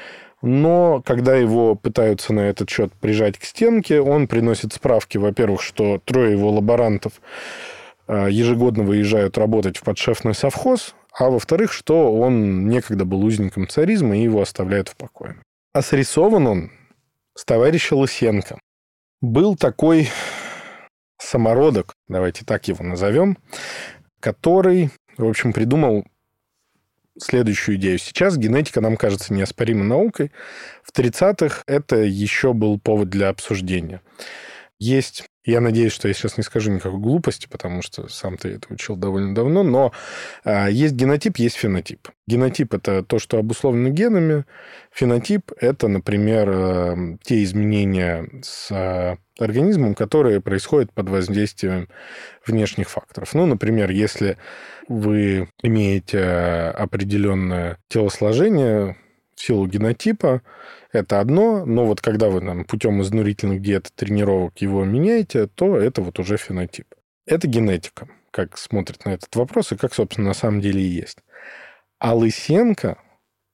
но 0.41 1.04
когда 1.06 1.36
его 1.36 1.76
пытаются 1.76 2.34
на 2.34 2.41
этот 2.41 2.70
счет 2.70 2.91
прижать 2.94 3.38
к 3.38 3.44
стенке, 3.44 4.02
он 4.02 4.28
приносит 4.28 4.74
справки, 4.74 5.20
во-первых, 5.20 5.62
что 5.62 6.02
трое 6.04 6.32
его 6.32 6.52
лаборантов 6.52 7.13
а, 8.08 8.28
ежегодно 8.28 8.84
выезжают 8.84 9.38
работать 9.38 9.78
в 9.78 9.84
подшефный 9.84 10.34
совхоз, 10.34 10.96
а 11.12 11.30
во-вторых, 11.30 11.71
что 11.71 12.13
он 12.13 12.67
некогда 12.67 13.06
был 13.06 13.24
узником 13.24 13.67
царизма 13.67 14.17
и 14.17 14.24
его 14.24 14.41
оставляют 14.41 14.89
в 14.89 14.95
покое. 14.95 15.38
А 15.74 15.82
срисован 15.82 16.47
он 16.47 16.71
с 17.36 17.45
товарища 17.45 17.95
Лысенко. 17.95 18.60
Был 19.21 19.56
такой 19.56 20.10
самородок, 21.17 21.93
давайте 22.08 22.45
так 22.45 22.67
его 22.67 22.84
назовем, 22.84 23.38
который, 24.19 24.89
в 25.17 25.28
общем, 25.28 25.54
придумал 25.54 26.06
следующую 27.19 27.78
идею. 27.78 28.00
Сейчас 28.00 28.38
генетика 28.38 28.82
нам 28.82 28.97
кажется 28.97 29.34
неоспоримой 29.34 29.86
наукой. 29.86 30.32
В 30.84 30.97
30-х 30.97 31.63
это 31.67 31.97
еще 31.97 32.54
был 32.54 32.80
повод 32.80 33.10
для 33.10 33.30
обсуждения. 33.30 34.02
Есть 34.82 35.26
я 35.46 35.62
надеюсь, 35.62 35.94
что 35.94 36.08
я 36.08 36.13
сейчас 36.15 36.38
не 36.38 36.44
скажу 36.44 36.72
никакой 36.72 37.00
глупости, 37.00 37.48
потому 37.48 37.84
что 37.84 38.08
сам 38.08 38.36
ты 38.36 38.50
это 38.50 38.74
учил 38.74 38.96
довольно 38.96 39.36
давно, 39.36 39.62
но 39.62 39.91
а, 40.44 40.70
есть 40.72 40.96
генотип, 40.96 41.38
есть 41.38 41.56
фенотип. 41.56 42.08
Генотип– 42.26 42.74
это 42.76 43.04
то, 43.04 43.20
что 43.20 43.38
обусловлено 43.38 43.89
генами. 43.89 44.46
Фенотип– 44.91 45.52
это, 45.60 45.88
например, 45.88 46.50
а, 46.52 46.98
те 47.24 47.44
изменения 47.44 48.28
с 48.41 48.72
а, 48.72 49.17
организмом, 49.39 49.94
которые 49.94 50.41
происходят 50.41 50.91
под 50.94 51.10
воздействием 51.10 51.88
внешних 52.48 52.89
факторов. 52.89 53.36
Ну, 53.36 53.46
например, 53.46 53.91
если 53.91 54.38
вы 54.88 55.48
имеете 55.62 56.24
определенное 56.24 57.78
телосложение 57.88 58.98
силу 59.41 59.67
генотипа, 59.67 60.41
это 60.91 61.19
одно, 61.19 61.65
но 61.65 61.86
вот 61.86 62.01
когда 62.01 62.30
вы 62.30 62.41
там, 62.41 62.65
путем 62.65 63.01
изнурительных 63.01 63.62
диет, 63.62 63.91
тренировок 63.95 64.60
его 64.60 64.84
меняете, 64.84 65.47
то 65.47 65.77
это 65.77 66.01
вот 66.01 66.19
уже 66.19 66.38
фенотип. 66.38 66.88
Это 67.25 67.47
генетика, 67.47 68.08
как 68.32 68.58
смотрит 68.58 69.06
на 69.06 69.12
этот 69.12 69.36
вопрос 69.36 69.71
и 69.71 69.77
как, 69.77 69.93
собственно, 69.93 70.30
на 70.30 70.34
самом 70.34 70.62
деле 70.62 70.82
и 70.82 70.88
есть. 70.88 71.19
А 71.99 72.15
Лысенко, 72.15 72.97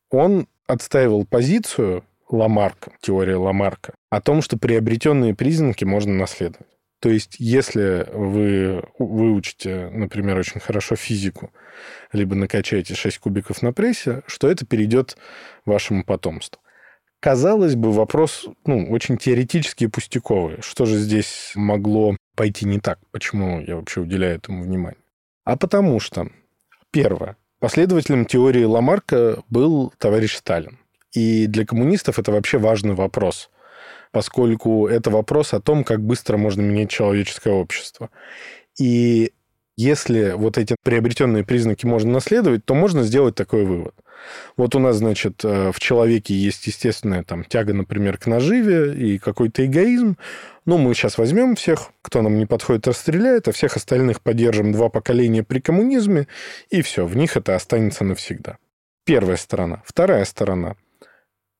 он 0.09 0.47
отстаивал 0.67 1.25
позицию 1.25 2.03
Ламарка, 2.29 2.91
теория 3.01 3.35
Ламарка, 3.35 3.93
о 4.09 4.21
том, 4.21 4.41
что 4.41 4.57
приобретенные 4.57 5.35
признаки 5.35 5.85
можно 5.85 6.13
наследовать. 6.13 6.67
То 6.99 7.09
есть, 7.09 7.35
если 7.37 8.07
вы 8.11 8.83
выучите, 8.97 9.89
например, 9.91 10.37
очень 10.37 10.59
хорошо 10.59 10.95
физику, 10.95 11.51
либо 12.11 12.35
накачаете 12.35 12.95
6 12.95 13.19
кубиков 13.19 13.61
на 13.61 13.71
прессе, 13.71 14.23
что 14.25 14.49
это 14.49 14.65
перейдет 14.65 15.15
вашему 15.65 16.03
потомству. 16.03 16.59
Казалось 17.19 17.75
бы, 17.75 17.91
вопрос 17.91 18.47
ну, 18.65 18.89
очень 18.91 19.17
теоретический 19.17 19.85
и 19.85 19.89
пустяковый. 19.89 20.61
Что 20.61 20.85
же 20.85 20.97
здесь 20.97 21.51
могло 21.55 22.15
пойти 22.35 22.65
не 22.65 22.79
так? 22.79 22.99
Почему 23.11 23.59
я 23.61 23.75
вообще 23.75 24.01
уделяю 24.01 24.35
этому 24.35 24.63
внимание? 24.63 25.01
А 25.43 25.55
потому 25.57 25.99
что, 25.99 26.29
первое, 26.91 27.37
последователем 27.59 28.25
теории 28.25 28.63
Ламарка 28.63 29.43
был 29.49 29.93
товарищ 29.97 30.35
Сталин. 30.35 30.79
И 31.11 31.47
для 31.47 31.65
коммунистов 31.65 32.19
это 32.19 32.31
вообще 32.31 32.59
важный 32.59 32.93
вопрос, 32.93 33.49
поскольку 34.11 34.87
это 34.87 35.09
вопрос 35.09 35.53
о 35.53 35.61
том, 35.61 35.83
как 35.83 36.01
быстро 36.01 36.37
можно 36.37 36.61
менять 36.61 36.89
человеческое 36.89 37.53
общество. 37.53 38.09
И 38.79 39.31
если 39.75 40.31
вот 40.31 40.57
эти 40.57 40.75
приобретенные 40.83 41.43
признаки 41.43 41.85
можно 41.85 42.11
наследовать, 42.11 42.65
то 42.65 42.73
можно 42.73 43.03
сделать 43.03 43.35
такой 43.35 43.63
вывод. 43.63 43.93
Вот 44.57 44.73
у 44.75 44.79
нас, 44.79 44.97
значит, 44.97 45.45
э, 45.45 45.71
в 45.71 45.79
человеке 45.79 46.33
есть 46.33 46.65
естественная 46.65 47.23
там 47.23 47.43
тяга, 47.43 47.73
например, 47.73 48.17
к 48.17 48.25
наживе 48.25 48.95
и 48.95 49.19
какой-то 49.19 49.65
эгоизм. 49.65 50.17
Ну, 50.65 50.77
мы 50.79 50.93
сейчас 50.95 51.19
возьмем 51.19 51.55
всех, 51.55 51.91
кто 52.01 52.23
нам 52.23 52.37
не 52.37 52.47
подходит, 52.47 52.87
расстреляет, 52.87 53.47
а 53.47 53.51
всех 53.51 53.77
остальных 53.77 54.21
поддержим 54.21 54.71
два 54.71 54.89
поколения 54.89 55.43
при 55.43 55.59
коммунизме, 55.59 56.27
и 56.69 56.81
все, 56.81 57.05
в 57.05 57.15
них 57.15 57.37
это 57.37 57.55
останется 57.55 58.03
навсегда. 58.03 58.57
Первая 59.05 59.37
сторона. 59.37 59.81
Вторая 59.85 60.25
сторона. 60.25 60.75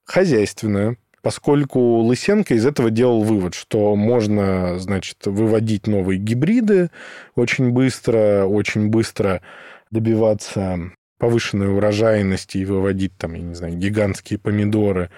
Хозяйственная 0.04 0.96
поскольку 1.22 1.98
Лысенко 2.00 2.54
из 2.54 2.66
этого 2.66 2.90
делал 2.90 3.22
вывод, 3.22 3.54
что 3.54 3.96
можно, 3.96 4.78
значит, 4.78 5.26
выводить 5.26 5.86
новые 5.86 6.18
гибриды 6.18 6.90
очень 7.34 7.70
быстро, 7.70 8.44
очень 8.44 8.88
быстро 8.88 9.42
добиваться 9.90 10.92
повышенной 11.18 11.74
урожайности 11.74 12.58
и 12.58 12.64
выводить 12.64 13.16
там, 13.16 13.34
я 13.34 13.42
не 13.42 13.54
знаю, 13.54 13.74
гигантские 13.74 14.38
помидоры 14.38 15.10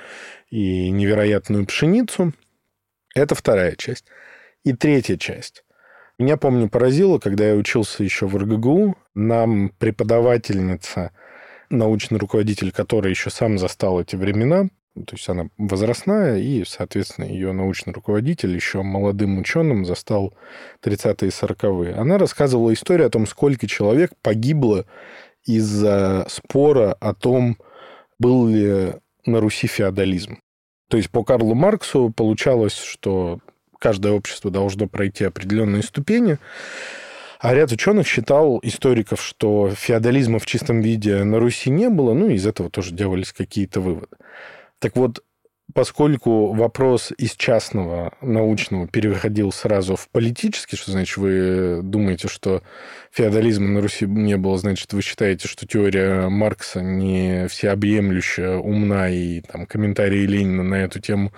и 0.48 0.90
невероятную 0.90 1.66
пшеницу. 1.66 2.32
Это 3.14 3.34
вторая 3.34 3.76
часть. 3.76 4.06
И 4.64 4.72
третья 4.72 5.16
часть. 5.16 5.64
Меня, 6.18 6.36
помню, 6.36 6.68
поразило, 6.68 7.18
когда 7.18 7.48
я 7.48 7.54
учился 7.54 8.02
еще 8.02 8.26
в 8.26 8.36
РГГУ, 8.36 8.96
нам 9.14 9.70
преподавательница, 9.78 11.12
научный 11.70 12.18
руководитель, 12.18 12.72
который 12.72 13.10
еще 13.10 13.30
сам 13.30 13.58
застал 13.58 14.00
эти 14.00 14.16
времена, 14.16 14.68
то 14.94 15.14
есть 15.14 15.28
она 15.28 15.48
возрастная, 15.56 16.38
и, 16.38 16.64
соответственно, 16.64 17.26
ее 17.26 17.52
научный 17.52 17.92
руководитель 17.92 18.54
еще 18.54 18.82
молодым 18.82 19.38
ученым 19.38 19.84
застал 19.84 20.34
30-е 20.82 21.28
и 21.28 21.30
40-е. 21.30 21.94
Она 21.94 22.18
рассказывала 22.18 22.72
историю 22.72 23.06
о 23.06 23.10
том, 23.10 23.26
сколько 23.26 23.66
человек 23.68 24.12
погибло 24.20 24.86
из-за 25.44 26.26
спора 26.28 26.92
о 27.00 27.14
том, 27.14 27.56
был 28.18 28.48
ли 28.48 28.94
на 29.26 29.40
Руси 29.40 29.68
феодализм. 29.68 30.38
То 30.88 30.96
есть 30.96 31.10
по 31.10 31.22
Карлу 31.22 31.54
Марксу 31.54 32.12
получалось, 32.14 32.76
что 32.76 33.38
каждое 33.78 34.12
общество 34.12 34.50
должно 34.50 34.88
пройти 34.88 35.24
определенные 35.24 35.82
ступени, 35.82 36.38
а 37.38 37.54
ряд 37.54 37.72
ученых 37.72 38.06
считал, 38.06 38.60
историков, 38.62 39.22
что 39.22 39.70
феодализма 39.70 40.38
в 40.38 40.46
чистом 40.46 40.82
виде 40.82 41.24
на 41.24 41.38
Руси 41.38 41.70
не 41.70 41.88
было, 41.88 42.12
ну, 42.12 42.28
из 42.28 42.46
этого 42.46 42.68
тоже 42.68 42.92
делались 42.92 43.32
какие-то 43.32 43.80
выводы. 43.80 44.08
Так 44.80 44.96
вот, 44.96 45.22
поскольку 45.74 46.52
вопрос 46.52 47.12
из 47.16 47.34
частного 47.34 48.12
научного 48.20 48.86
переходил 48.86 49.52
сразу 49.52 49.96
в 49.96 50.08
политический, 50.08 50.76
что 50.76 50.92
значит 50.92 51.16
вы 51.16 51.80
думаете, 51.82 52.28
что 52.28 52.62
феодализма 53.10 53.68
на 53.68 53.80
Руси 53.80 54.06
не 54.06 54.36
было, 54.36 54.56
значит 54.58 54.92
вы 54.92 55.02
считаете, 55.02 55.48
что 55.48 55.66
теория 55.66 56.28
Маркса 56.28 56.80
не 56.80 57.48
всеобъемлющая, 57.48 58.56
умна, 58.56 59.08
и 59.10 59.40
там 59.40 59.66
комментарии 59.66 60.26
Ленина 60.26 60.62
на 60.62 60.76
эту 60.76 61.00
тему 61.00 61.32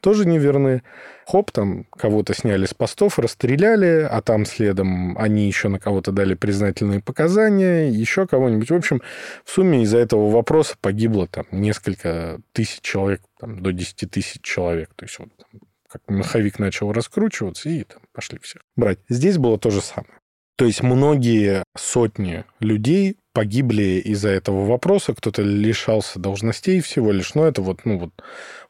тоже 0.00 0.26
неверны 0.26 0.82
хоп, 1.28 1.50
там 1.50 1.84
кого-то 1.96 2.34
сняли 2.34 2.64
с 2.64 2.72
постов, 2.72 3.18
расстреляли, 3.18 4.08
а 4.10 4.22
там 4.22 4.46
следом 4.46 5.16
они 5.18 5.46
еще 5.46 5.68
на 5.68 5.78
кого-то 5.78 6.10
дали 6.10 6.34
признательные 6.34 7.00
показания, 7.00 7.90
еще 7.90 8.26
кого-нибудь. 8.26 8.70
В 8.70 8.74
общем, 8.74 9.02
в 9.44 9.50
сумме 9.50 9.82
из-за 9.82 9.98
этого 9.98 10.30
вопроса 10.30 10.76
погибло 10.80 11.26
там 11.26 11.44
несколько 11.50 12.40
тысяч 12.52 12.80
человек, 12.80 13.20
там, 13.38 13.62
до 13.62 13.72
10 13.72 14.10
тысяч 14.10 14.40
человек. 14.42 14.94
То 14.94 15.04
есть 15.04 15.18
вот 15.18 15.28
там, 15.36 15.60
как 15.88 16.02
маховик 16.08 16.58
начал 16.58 16.92
раскручиваться, 16.92 17.68
и 17.68 17.84
там 17.84 18.02
пошли 18.12 18.38
все 18.40 18.60
брать. 18.76 18.98
Здесь 19.08 19.38
было 19.38 19.58
то 19.58 19.70
же 19.70 19.80
самое. 19.80 20.18
То 20.56 20.64
есть 20.64 20.82
многие 20.82 21.62
сотни 21.76 22.44
людей 22.58 23.16
погибли 23.32 24.02
из-за 24.04 24.30
этого 24.30 24.66
вопроса, 24.66 25.14
кто-то 25.14 25.42
лишался 25.42 26.18
должностей 26.18 26.80
всего 26.80 27.12
лишь. 27.12 27.36
Но 27.36 27.46
это 27.46 27.62
вот, 27.62 27.84
ну 27.84 27.96
вот, 27.96 28.10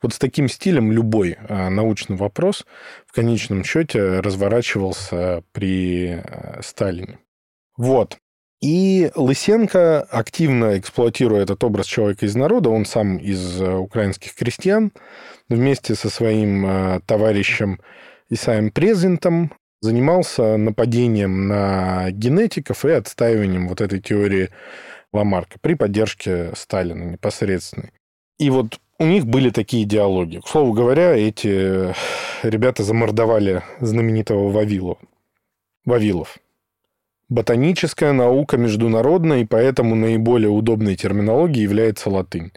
вот 0.02 0.12
с 0.12 0.18
таким 0.18 0.48
стилем 0.48 0.92
любой 0.92 1.38
а, 1.48 1.70
научный 1.70 2.16
вопрос 2.16 2.66
в 3.06 3.12
конечном 3.12 3.64
счете 3.64 4.20
разворачивался 4.20 5.42
при 5.52 6.22
а, 6.22 6.60
Сталине. 6.62 7.18
Вот. 7.78 8.18
И 8.60 9.12
Лысенко, 9.14 10.02
активно 10.02 10.78
эксплуатируя 10.78 11.42
этот 11.42 11.62
образ 11.62 11.86
человека 11.86 12.26
из 12.26 12.34
народа, 12.34 12.70
он 12.70 12.86
сам 12.86 13.16
из 13.16 13.60
а, 13.60 13.76
украинских 13.78 14.34
крестьян, 14.34 14.92
вместе 15.48 15.94
со 15.94 16.10
своим 16.10 16.64
а, 16.66 17.00
товарищем 17.06 17.80
Исаем 18.30 18.72
Презентом 18.72 19.52
занимался 19.80 20.56
нападением 20.56 21.46
на 21.46 22.10
генетиков 22.10 22.84
и 22.84 22.90
отстаиванием 22.90 23.68
вот 23.68 23.80
этой 23.80 24.00
теории 24.00 24.50
Ламарка 25.12 25.58
при 25.60 25.74
поддержке 25.74 26.50
Сталина 26.56 27.04
непосредственной. 27.04 27.92
И 28.38 28.50
вот 28.50 28.80
у 28.98 29.06
них 29.06 29.24
были 29.24 29.50
такие 29.50 29.84
диалоги. 29.84 30.40
К 30.40 30.48
слову 30.48 30.72
говоря, 30.72 31.14
эти 31.14 31.94
ребята 32.42 32.82
замордовали 32.82 33.62
знаменитого 33.80 34.50
Вавилова. 34.50 34.98
Вавилов. 35.84 36.38
Ботаническая 37.28 38.12
наука 38.12 38.56
международная, 38.56 39.40
и 39.40 39.44
поэтому 39.44 39.94
наиболее 39.94 40.48
удобной 40.48 40.96
терминологией 40.96 41.64
является 41.64 42.08
латынь. 42.08 42.52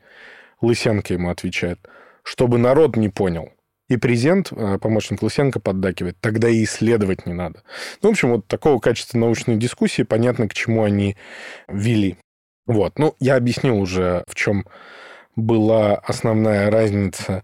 Лысенко 0.62 1.14
ему 1.14 1.30
отвечает. 1.30 1.80
Чтобы 2.24 2.58
народ 2.58 2.96
не 2.96 3.10
понял. 3.10 3.50
И 3.90 3.98
презент, 3.98 4.54
э, 4.54 4.78
помощник 4.80 5.22
Лысенко, 5.22 5.60
поддакивает. 5.60 6.16
Тогда 6.22 6.48
и 6.48 6.64
исследовать 6.64 7.26
не 7.26 7.34
надо. 7.34 7.64
Ну, 8.02 8.10
в 8.10 8.12
общем, 8.14 8.32
вот 8.32 8.48
такого 8.48 8.80
качества 8.80 9.18
научной 9.18 9.58
дискуссии 9.58 10.04
понятно, 10.04 10.48
к 10.48 10.54
чему 10.54 10.84
они 10.84 11.18
вели. 11.68 12.18
Вот. 12.66 12.98
Ну, 12.98 13.16
я 13.20 13.36
объяснил 13.36 13.78
уже, 13.82 14.24
в 14.28 14.36
чем 14.36 14.66
была 15.36 15.96
основная 15.96 16.72
разница 16.72 17.44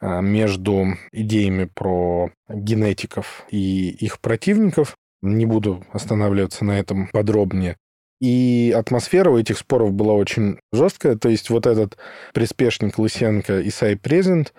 а, 0.00 0.20
между 0.20 0.98
идеями 1.12 1.64
про 1.64 2.30
генетиков 2.48 3.46
и 3.48 3.88
их 3.88 4.20
противников. 4.20 4.96
Не 5.26 5.46
буду 5.46 5.84
останавливаться 5.92 6.64
на 6.64 6.78
этом 6.78 7.08
подробнее. 7.12 7.76
И 8.20 8.74
атмосфера 8.76 9.30
у 9.30 9.38
этих 9.38 9.58
споров 9.58 9.92
была 9.92 10.14
очень 10.14 10.58
жесткая. 10.72 11.16
То 11.16 11.28
есть 11.28 11.50
вот 11.50 11.66
этот 11.66 11.98
приспешник 12.32 12.98
Лысенко 12.98 13.66
Исай 13.68 13.96
Презент, 13.96 14.54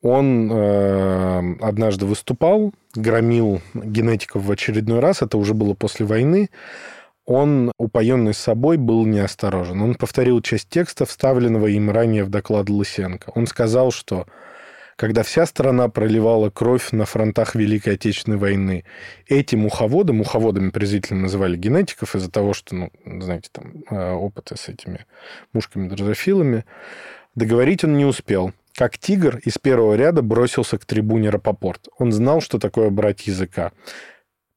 он 0.00 0.50
э, 0.50 1.56
однажды 1.60 2.06
выступал, 2.06 2.72
громил 2.94 3.60
генетиков 3.74 4.42
в 4.42 4.50
очередной 4.50 5.00
раз, 5.00 5.22
это 5.22 5.38
уже 5.38 5.54
было 5.54 5.74
после 5.74 6.06
войны, 6.06 6.50
он, 7.24 7.70
упоенный 7.78 8.34
собой, 8.34 8.78
был 8.78 9.06
неосторожен. 9.06 9.80
Он 9.80 9.94
повторил 9.94 10.40
часть 10.40 10.68
текста, 10.68 11.06
вставленного 11.06 11.68
им 11.68 11.90
ранее 11.90 12.24
в 12.24 12.30
доклад 12.30 12.68
Лысенко. 12.68 13.30
Он 13.36 13.46
сказал, 13.46 13.92
что 13.92 14.26
когда 14.96 15.22
вся 15.22 15.46
страна 15.46 15.88
проливала 15.88 16.50
кровь 16.50 16.92
на 16.92 17.04
фронтах 17.04 17.54
Великой 17.54 17.94
Отечественной 17.94 18.36
войны, 18.36 18.84
эти 19.26 19.56
муховоды, 19.56 20.12
муховодами 20.12 20.70
презрительно 20.70 21.22
называли 21.22 21.56
генетиков 21.56 22.14
из-за 22.14 22.30
того, 22.30 22.54
что, 22.54 22.74
ну, 22.74 22.90
знаете, 23.04 23.48
там 23.52 23.84
э, 23.90 24.12
опыты 24.12 24.56
с 24.56 24.68
этими 24.68 25.06
мушками-дрозофилами, 25.52 26.64
договорить 27.34 27.84
он 27.84 27.96
не 27.96 28.04
успел. 28.04 28.52
Как 28.74 28.96
тигр 28.96 29.38
из 29.44 29.58
первого 29.58 29.94
ряда 29.94 30.22
бросился 30.22 30.78
к 30.78 30.86
трибуне 30.86 31.28
Рапопорт. 31.28 31.88
Он 31.98 32.10
знал, 32.10 32.40
что 32.40 32.58
такое 32.58 32.88
брать 32.90 33.26
языка. 33.26 33.72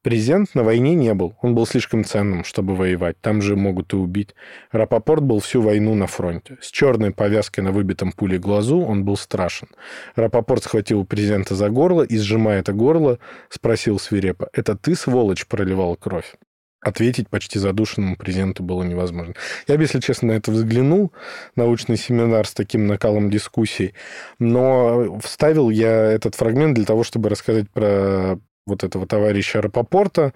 Президент 0.06 0.54
на 0.54 0.62
войне 0.62 0.94
не 0.94 1.12
был. 1.14 1.34
Он 1.42 1.56
был 1.56 1.66
слишком 1.66 2.04
ценным, 2.04 2.44
чтобы 2.44 2.76
воевать. 2.76 3.20
Там 3.20 3.42
же 3.42 3.56
могут 3.56 3.92
и 3.92 3.96
убить. 3.96 4.36
Рапопорт 4.70 5.24
был 5.24 5.40
всю 5.40 5.60
войну 5.60 5.96
на 5.96 6.06
фронте. 6.06 6.58
С 6.60 6.70
черной 6.70 7.10
повязкой 7.10 7.62
на 7.62 7.72
выбитом 7.72 8.12
пуле 8.12 8.38
глазу 8.38 8.82
он 8.82 9.04
был 9.04 9.16
страшен. 9.16 9.66
Рапопорт 10.14 10.62
схватил 10.62 11.04
президента 11.04 11.56
за 11.56 11.70
горло 11.70 12.04
и, 12.04 12.18
сжимая 12.18 12.60
это 12.60 12.72
горло, 12.72 13.18
спросил 13.48 13.98
свирепо, 13.98 14.48
«Это 14.52 14.76
ты, 14.76 14.94
сволочь, 14.94 15.44
проливал 15.48 15.96
кровь?» 15.96 16.36
Ответить 16.82 17.28
почти 17.28 17.58
задушенному 17.58 18.14
президенту 18.14 18.62
было 18.62 18.84
невозможно. 18.84 19.34
Я 19.66 19.74
бы, 19.74 19.82
если 19.82 19.98
честно, 19.98 20.28
на 20.28 20.32
это 20.36 20.52
взглянул, 20.52 21.12
научный 21.56 21.96
семинар 21.96 22.46
с 22.46 22.54
таким 22.54 22.86
накалом 22.86 23.28
дискуссий, 23.28 23.92
но 24.38 25.18
вставил 25.18 25.68
я 25.68 25.90
этот 26.12 26.36
фрагмент 26.36 26.74
для 26.74 26.84
того, 26.84 27.02
чтобы 27.02 27.28
рассказать 27.28 27.68
про 27.70 28.38
вот 28.66 28.84
этого 28.84 29.06
товарища 29.06 29.62
Рапопорта. 29.62 30.34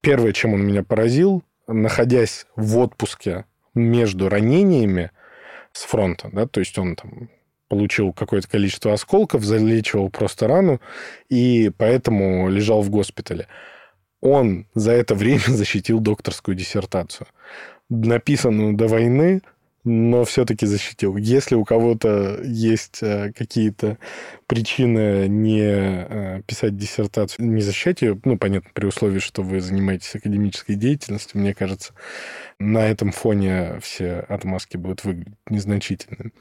Первое, 0.00 0.32
чем 0.32 0.54
он 0.54 0.64
меня 0.64 0.84
поразил, 0.84 1.42
находясь 1.66 2.46
в 2.54 2.78
отпуске 2.78 3.46
между 3.74 4.28
ранениями 4.28 5.10
с 5.72 5.82
фронта, 5.84 6.28
да, 6.32 6.46
то 6.46 6.60
есть 6.60 6.76
он 6.78 6.96
там 6.96 7.30
получил 7.68 8.12
какое-то 8.12 8.48
количество 8.48 8.92
осколков, 8.92 9.44
залечивал 9.44 10.10
просто 10.10 10.48
рану, 10.48 10.80
и 11.28 11.70
поэтому 11.76 12.48
лежал 12.48 12.82
в 12.82 12.90
госпитале. 12.90 13.46
Он 14.20 14.66
за 14.74 14.92
это 14.92 15.14
время 15.16 15.44
защитил 15.46 16.00
докторскую 16.00 16.56
диссертацию, 16.56 17.28
написанную 17.88 18.74
до 18.74 18.88
войны, 18.88 19.42
но 19.84 20.24
все-таки 20.24 20.66
защитил. 20.66 21.16
Если 21.16 21.54
у 21.54 21.64
кого-то 21.64 22.40
есть 22.42 23.02
э, 23.02 23.32
какие-то 23.32 23.98
причины 24.46 25.26
не 25.28 25.62
э, 25.62 26.42
писать 26.46 26.76
диссертацию, 26.76 27.46
не 27.46 27.62
защищать 27.62 28.02
ее, 28.02 28.20
ну, 28.24 28.36
понятно, 28.36 28.70
при 28.74 28.86
условии, 28.86 29.20
что 29.20 29.42
вы 29.42 29.60
занимаетесь 29.60 30.14
академической 30.14 30.74
деятельностью, 30.74 31.40
мне 31.40 31.54
кажется, 31.54 31.94
на 32.58 32.86
этом 32.86 33.12
фоне 33.12 33.78
все 33.80 34.20
отмазки 34.28 34.76
будут 34.76 35.04
выглядеть 35.04 35.34
незначительными. 35.48 36.32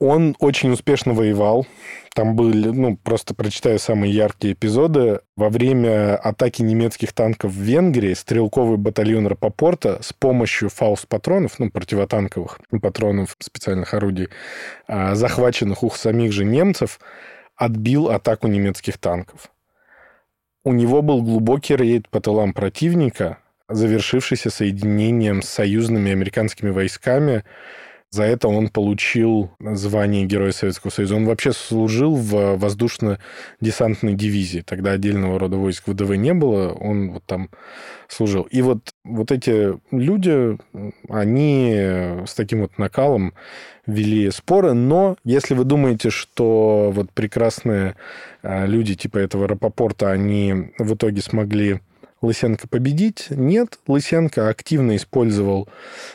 Он 0.00 0.34
очень 0.38 0.70
успешно 0.70 1.12
воевал. 1.12 1.66
Там 2.14 2.34
были, 2.34 2.70
ну, 2.70 2.96
просто 2.96 3.34
прочитаю 3.34 3.78
самые 3.78 4.12
яркие 4.14 4.54
эпизоды. 4.54 5.20
Во 5.36 5.50
время 5.50 6.16
атаки 6.16 6.62
немецких 6.62 7.12
танков 7.12 7.52
в 7.52 7.60
Венгрии 7.60 8.14
стрелковый 8.14 8.78
батальон 8.78 9.26
Рапопорта 9.26 10.02
с 10.02 10.14
помощью 10.14 10.70
фауст-патронов, 10.70 11.58
ну, 11.58 11.70
противотанковых 11.70 12.60
патронов 12.80 13.36
специальных 13.40 13.92
орудий, 13.92 14.28
а, 14.88 15.14
захваченных 15.14 15.82
у 15.82 15.90
самих 15.90 16.32
же 16.32 16.46
немцев, 16.46 16.98
отбил 17.54 18.08
атаку 18.08 18.48
немецких 18.48 18.96
танков. 18.96 19.50
У 20.64 20.72
него 20.72 21.02
был 21.02 21.22
глубокий 21.22 21.76
рейд 21.76 22.08
по 22.08 22.22
тылам 22.22 22.54
противника, 22.54 23.38
завершившийся 23.68 24.48
соединением 24.48 25.42
с 25.42 25.48
союзными 25.48 26.10
американскими 26.10 26.70
войсками 26.70 27.44
за 28.10 28.24
это 28.24 28.48
он 28.48 28.68
получил 28.68 29.50
звание 29.60 30.26
Героя 30.26 30.50
Советского 30.50 30.90
Союза. 30.90 31.14
Он 31.14 31.26
вообще 31.26 31.52
служил 31.52 32.16
в 32.16 32.56
воздушно-десантной 32.56 34.14
дивизии. 34.14 34.64
Тогда 34.66 34.92
отдельного 34.92 35.38
рода 35.38 35.56
войск 35.56 35.86
ВДВ 35.86 36.16
не 36.16 36.34
было, 36.34 36.72
он 36.72 37.12
вот 37.12 37.24
там 37.24 37.50
служил. 38.08 38.42
И 38.50 38.62
вот, 38.62 38.92
вот 39.04 39.30
эти 39.30 39.78
люди, 39.94 40.58
они 41.08 41.72
с 42.26 42.34
таким 42.34 42.62
вот 42.62 42.78
накалом 42.78 43.32
вели 43.86 44.30
споры, 44.30 44.72
но 44.72 45.16
если 45.24 45.54
вы 45.54 45.64
думаете, 45.64 46.10
что 46.10 46.90
вот 46.92 47.10
прекрасные 47.12 47.96
а, 48.42 48.66
люди 48.66 48.94
типа 48.94 49.18
этого 49.18 49.48
Рапопорта, 49.48 50.10
они 50.10 50.72
в 50.78 50.94
итоге 50.94 51.22
смогли 51.22 51.80
Лысенко 52.22 52.68
победить. 52.68 53.26
Нет, 53.30 53.78
Лысенко 53.86 54.48
активно 54.48 54.96
использовал 54.96 55.68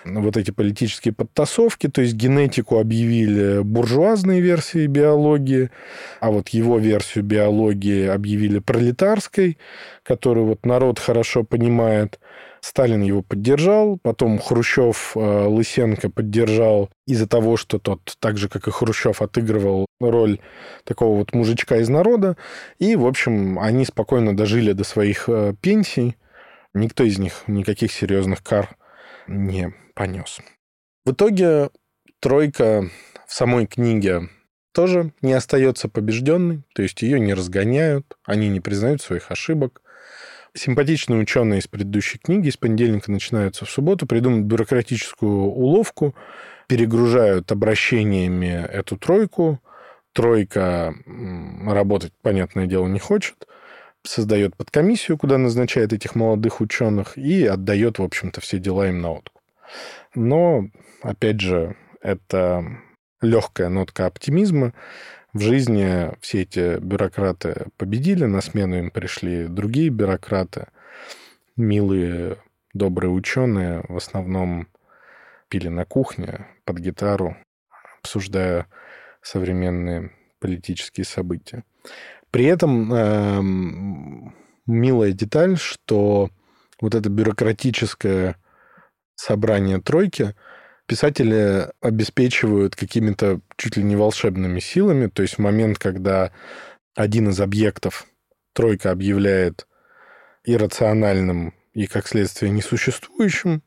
вот 0.03 0.37
эти 0.37 0.51
политические 0.51 1.13
подтасовки, 1.13 1.87
то 1.87 2.01
есть 2.01 2.13
генетику 2.13 2.79
объявили 2.79 3.61
буржуазной 3.63 4.39
версией 4.39 4.87
биологии, 4.87 5.71
а 6.19 6.29
вот 6.31 6.49
его 6.49 6.77
версию 6.77 7.23
биологии 7.23 8.05
объявили 8.07 8.59
пролетарской, 8.59 9.57
которую 10.03 10.45
вот 10.45 10.65
народ 10.65 10.99
хорошо 10.99 11.43
понимает. 11.43 12.19
Сталин 12.65 13.03
его 13.03 13.21
поддержал, 13.21 13.99
потом 14.01 14.39
Хрущев 14.39 15.11
э, 15.15 15.19
Лысенко 15.19 16.09
поддержал 16.09 16.89
из-за 17.05 17.27
того, 17.27 17.57
что 17.57 17.77
тот, 17.77 18.17
так 18.19 18.37
же, 18.37 18.49
как 18.49 18.67
и 18.67 18.71
Хрущев, 18.71 19.21
отыгрывал 19.21 19.85
роль 19.99 20.39
такого 20.83 21.19
вот 21.19 21.31
мужичка 21.33 21.77
из 21.77 21.89
народа. 21.89 22.37
И, 22.79 22.95
в 22.95 23.05
общем, 23.05 23.59
они 23.59 23.85
спокойно 23.85 24.35
дожили 24.35 24.71
до 24.71 24.83
своих 24.83 25.29
э, 25.29 25.53
пенсий. 25.61 26.17
Никто 26.73 27.03
из 27.03 27.19
них 27.19 27.43
никаких 27.45 27.91
серьезных 27.91 28.41
кар 28.41 28.75
не 29.27 29.71
понес. 29.93 30.39
В 31.05 31.11
итоге 31.11 31.69
тройка 32.19 32.89
в 33.27 33.33
самой 33.35 33.67
книге 33.67 34.29
тоже 34.73 35.11
не 35.21 35.33
остается 35.33 35.87
побежденной, 35.87 36.63
то 36.73 36.81
есть 36.81 37.03
ее 37.03 37.19
не 37.19 37.35
разгоняют, 37.35 38.17
они 38.25 38.49
не 38.49 38.59
признают 38.59 39.03
своих 39.03 39.29
ошибок. 39.29 39.83
Симпатичные 40.57 41.19
ученые 41.19 41.59
из 41.59 41.67
предыдущей 41.67 42.17
книги 42.17 42.49
с 42.49 42.55
понедельника 42.55 43.11
начинаются 43.11 43.65
в 43.65 43.69
субботу, 43.69 44.07
придумают 44.07 44.45
бюрократическую 44.45 45.29
уловку, 45.29 46.15
перегружают 46.67 47.51
обращениями 47.51 48.65
эту 48.65 48.97
тройку. 48.97 49.59
Тройка 50.13 50.95
работать, 51.65 52.13
понятное 52.21 52.67
дело, 52.67 52.87
не 52.87 52.99
хочет. 52.99 53.47
Создает 54.03 54.55
подкомиссию, 54.55 55.17
куда 55.17 55.37
назначает 55.37 55.91
этих 55.91 56.15
молодых 56.15 56.61
ученых 56.61 57.17
и 57.17 57.45
отдает, 57.45 57.99
в 57.99 58.03
общем-то, 58.03 58.39
все 58.39 58.57
дела 58.57 58.87
им 58.87 59.01
на 59.01 59.11
откуп. 59.11 59.41
Но, 60.13 60.69
опять 61.01 61.41
же, 61.41 61.75
это 61.99 62.65
легкая 63.21 63.67
нотка 63.67 64.05
оптимизма. 64.05 64.73
В 65.35 65.41
жизни 65.41 66.13
все 66.21 66.43
эти 66.43 66.79
бюрократы 66.79 67.67
победили, 67.75 68.23
на 68.23 68.39
смену 68.39 68.77
им 68.77 68.89
пришли 68.89 69.47
другие 69.47 69.89
бюрократы, 69.89 70.67
милые, 71.57 72.37
добрые 72.73 73.11
ученые, 73.11 73.83
в 73.89 73.97
основном 73.97 74.69
пили 75.49 75.67
на 75.67 75.83
кухне 75.83 76.47
под 76.63 76.77
гитару, 76.77 77.35
обсуждая 78.01 78.67
современные 79.21 80.13
политические 80.39 81.03
события. 81.03 81.65
При 82.31 82.45
этом 82.45 82.93
э, 82.93 83.41
милая 84.67 85.11
деталь, 85.11 85.57
что 85.57 86.29
вот 86.79 86.95
это 86.95 87.09
бюрократическое 87.09 88.37
собрание 89.15 89.81
тройки 89.81 90.33
писатели 90.87 91.69
обеспечивают 91.81 92.75
какими-то 92.75 93.41
чуть 93.57 93.77
ли 93.77 93.83
не 93.83 93.95
волшебными 93.95 94.59
силами. 94.59 95.07
То 95.07 95.21
есть 95.21 95.35
в 95.35 95.39
момент, 95.39 95.77
когда 95.77 96.31
один 96.95 97.29
из 97.29 97.39
объектов 97.39 98.05
тройка 98.53 98.91
объявляет 98.91 99.67
иррациональным 100.43 101.53
и, 101.73 101.87
как 101.87 102.07
следствие, 102.07 102.51
несуществующим, 102.51 103.63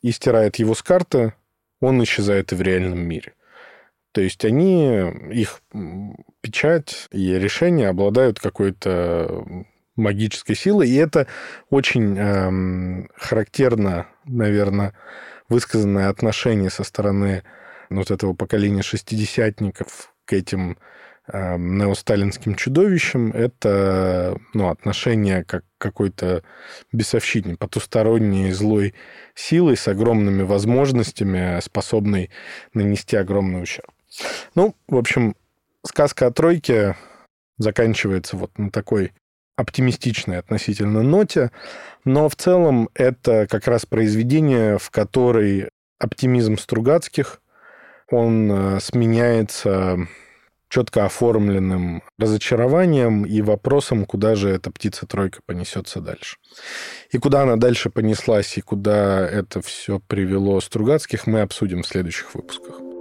и 0.00 0.10
стирает 0.10 0.56
его 0.56 0.74
с 0.74 0.82
карты, 0.82 1.34
он 1.80 2.02
исчезает 2.02 2.52
и 2.52 2.56
в 2.56 2.62
реальном 2.62 2.98
мире. 3.00 3.34
То 4.12 4.20
есть 4.20 4.44
они, 4.44 5.10
их 5.32 5.62
печать 6.40 7.08
и 7.12 7.32
решения 7.38 7.88
обладают 7.88 8.40
какой-то 8.40 9.44
магической 9.96 10.56
силой, 10.56 10.88
и 10.88 10.96
это 10.96 11.26
очень 11.70 12.18
эм, 12.18 13.08
характерно, 13.16 14.06
наверное, 14.24 14.94
высказанное 15.52 16.08
отношение 16.08 16.70
со 16.70 16.82
стороны 16.82 17.42
вот 17.90 18.10
этого 18.10 18.32
поколения 18.32 18.82
шестидесятников 18.82 20.14
к 20.24 20.32
этим 20.32 20.78
э, 21.26 21.56
неосталинским 21.58 22.54
чудовищам, 22.54 23.30
это 23.32 24.38
ну, 24.54 24.68
отношение 24.68 25.44
как 25.44 25.64
какой-то 25.78 26.42
бесовщине, 26.92 27.56
потусторонней 27.56 28.50
злой 28.52 28.94
силой 29.34 29.76
с 29.76 29.86
огромными 29.88 30.42
возможностями, 30.42 31.60
способной 31.60 32.30
нанести 32.72 33.16
огромный 33.16 33.62
ущерб. 33.62 33.90
Ну, 34.54 34.74
в 34.88 34.96
общем, 34.96 35.36
сказка 35.84 36.26
о 36.26 36.30
тройке 36.30 36.96
заканчивается 37.58 38.36
вот 38.36 38.56
на 38.58 38.70
такой 38.70 39.12
оптимистичной 39.62 40.38
относительно 40.38 41.02
ноте, 41.02 41.50
но 42.04 42.28
в 42.28 42.36
целом 42.36 42.88
это 42.94 43.46
как 43.48 43.66
раз 43.66 43.86
произведение, 43.86 44.78
в 44.78 44.90
которой 44.90 45.70
оптимизм 45.98 46.58
Стругацких, 46.58 47.40
он 48.10 48.50
э, 48.52 48.80
сменяется 48.80 50.06
четко 50.68 51.04
оформленным 51.04 52.02
разочарованием 52.18 53.24
и 53.24 53.42
вопросом, 53.42 54.06
куда 54.06 54.34
же 54.34 54.48
эта 54.48 54.70
птица-тройка 54.70 55.40
понесется 55.44 56.00
дальше. 56.00 56.38
И 57.10 57.18
куда 57.18 57.42
она 57.42 57.56
дальше 57.56 57.90
понеслась, 57.90 58.56
и 58.56 58.62
куда 58.62 59.28
это 59.28 59.60
все 59.60 60.00
привело 60.00 60.60
Стругацких, 60.60 61.26
мы 61.26 61.42
обсудим 61.42 61.82
в 61.82 61.86
следующих 61.86 62.34
выпусках. 62.34 62.91